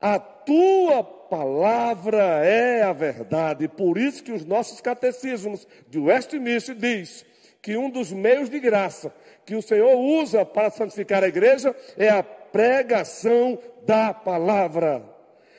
A 0.00 0.18
tua 0.18 1.02
palavra 1.02 2.44
é 2.44 2.82
a 2.82 2.92
verdade, 2.92 3.66
por 3.68 3.96
isso 3.96 4.22
que 4.22 4.32
os 4.32 4.44
nossos 4.44 4.80
catecismos 4.80 5.66
de 5.88 5.98
Westminster 5.98 6.74
diz 6.74 7.24
que 7.68 7.76
um 7.76 7.90
dos 7.90 8.10
meios 8.10 8.48
de 8.48 8.58
graça 8.58 9.14
que 9.44 9.54
o 9.54 9.60
Senhor 9.60 9.94
usa 9.94 10.42
para 10.42 10.70
santificar 10.70 11.22
a 11.22 11.28
igreja 11.28 11.76
é 11.98 12.08
a 12.08 12.22
pregação 12.22 13.58
da 13.84 14.14
palavra. 14.14 15.04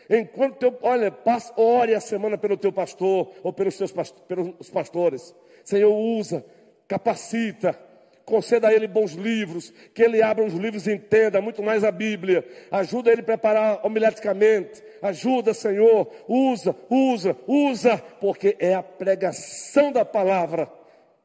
Enquanto 0.10 0.58
teu, 0.58 0.76
olha, 0.82 1.12
passe, 1.12 1.54
ore 1.56 1.94
a 1.94 2.00
semana 2.00 2.36
pelo 2.36 2.58
teu 2.58 2.74
pastor 2.74 3.32
ou 3.44 3.54
pelos 3.54 3.78
teus 3.78 3.94
pelos 4.28 4.72
pastores. 4.72 5.36
Senhor, 5.64 5.94
usa, 5.94 6.44
capacita, 6.88 7.80
conceda 8.26 8.70
a 8.70 8.74
ele 8.74 8.88
bons 8.88 9.12
livros, 9.12 9.72
que 9.94 10.02
ele 10.02 10.24
abra 10.24 10.44
os 10.44 10.56
livros 10.56 10.88
e 10.88 10.94
entenda 10.94 11.40
muito 11.40 11.62
mais 11.62 11.84
a 11.84 11.92
Bíblia. 11.92 12.44
Ajuda 12.72 13.12
ele 13.12 13.22
a 13.22 13.26
preparar 13.26 13.86
homileticamente. 13.86 14.82
Ajuda, 15.00 15.54
Senhor. 15.54 16.10
Usa, 16.28 16.76
usa, 16.90 17.38
usa, 17.46 17.98
porque 18.20 18.56
é 18.58 18.74
a 18.74 18.82
pregação 18.82 19.92
da 19.92 20.04
palavra 20.04 20.79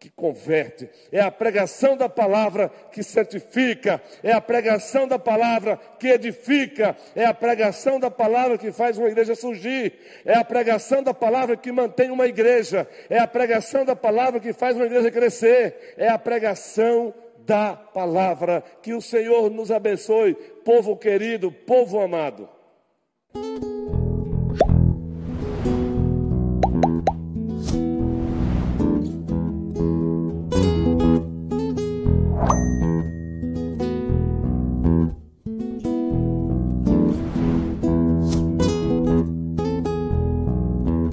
que 0.04 0.10
converte, 0.10 0.86
é 1.10 1.18
a 1.18 1.30
pregação 1.30 1.96
da 1.96 2.10
palavra 2.10 2.70
que 2.92 3.02
santifica, 3.02 4.02
é 4.22 4.32
a 4.32 4.40
pregação 4.40 5.08
da 5.08 5.18
palavra 5.18 5.80
que 5.98 6.08
edifica, 6.08 6.94
é 7.16 7.24
a 7.24 7.32
pregação 7.32 7.98
da 7.98 8.10
palavra 8.10 8.58
que 8.58 8.70
faz 8.70 8.98
uma 8.98 9.08
igreja 9.08 9.34
surgir, 9.34 9.94
é 10.26 10.36
a 10.36 10.44
pregação 10.44 11.02
da 11.02 11.14
palavra 11.14 11.56
que 11.56 11.72
mantém 11.72 12.10
uma 12.10 12.26
igreja, 12.26 12.86
é 13.08 13.18
a 13.18 13.26
pregação 13.26 13.82
da 13.82 13.96
palavra 13.96 14.40
que 14.40 14.52
faz 14.52 14.76
uma 14.76 14.84
igreja 14.84 15.10
crescer, 15.10 15.94
é 15.96 16.08
a 16.08 16.18
pregação 16.18 17.14
da 17.38 17.74
palavra. 17.74 18.62
Que 18.82 18.92
o 18.92 19.00
Senhor 19.00 19.50
nos 19.50 19.70
abençoe, 19.70 20.34
povo 20.34 20.98
querido, 20.98 21.50
povo 21.50 21.98
amado. 21.98 22.46